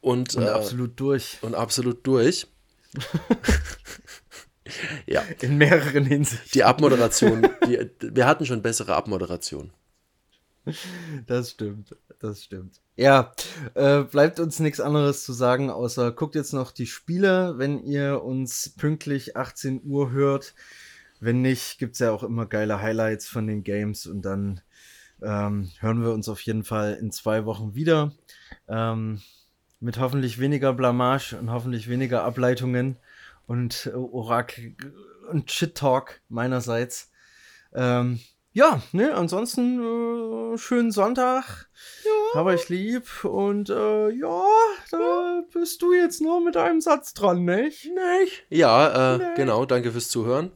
[0.00, 1.38] Und, und äh, absolut durch.
[1.40, 2.46] Und absolut durch.
[5.06, 5.22] ja.
[5.40, 6.50] In mehreren Hinsichten.
[6.52, 9.72] Die Abmoderation, die, wir hatten schon bessere Abmoderation.
[11.26, 12.80] Das stimmt, das stimmt.
[12.98, 13.32] Ja,
[13.74, 18.24] äh, bleibt uns nichts anderes zu sagen, außer guckt jetzt noch die Spiele, wenn ihr
[18.24, 20.52] uns pünktlich 18 Uhr hört.
[21.20, 24.62] Wenn nicht, gibt es ja auch immer geile Highlights von den Games und dann
[25.22, 28.10] ähm, hören wir uns auf jeden Fall in zwei Wochen wieder.
[28.66, 29.22] Ähm,
[29.78, 32.96] mit hoffentlich weniger Blamage und hoffentlich weniger Ableitungen
[33.46, 34.74] und äh, Orakel
[35.30, 37.12] und Shit-Talk meinerseits.
[37.72, 38.18] Ähm,
[38.58, 41.68] ja, ne, ansonsten äh, schönen Sonntag.
[42.04, 42.40] Ja.
[42.40, 43.24] Aber ich lieb.
[43.24, 44.42] Und äh, ja,
[44.90, 47.84] da bist du jetzt nur mit einem Satz dran, nicht?
[47.84, 48.44] Nicht?
[48.50, 49.24] Ja, äh, nee.
[49.36, 49.64] genau.
[49.64, 50.50] Danke fürs Zuhören.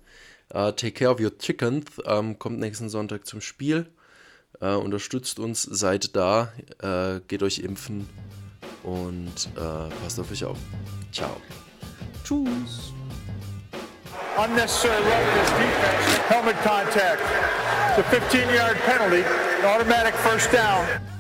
[0.53, 1.85] Uh, take care of your chickens.
[2.05, 3.87] Ähm, kommt nächsten Sonntag zum Spiel.
[4.61, 6.53] Uh, unterstützt uns, seid da.
[6.83, 8.09] Uh, geht euch impfen.
[8.83, 10.59] Und passt auf euch auf.
[11.13, 11.37] Ciao.
[12.25, 12.93] Tschüss.
[14.39, 17.21] Unnecessary roughness defense, helmet contact.
[17.91, 21.12] It's a 15 yard penalty, an automatic first down.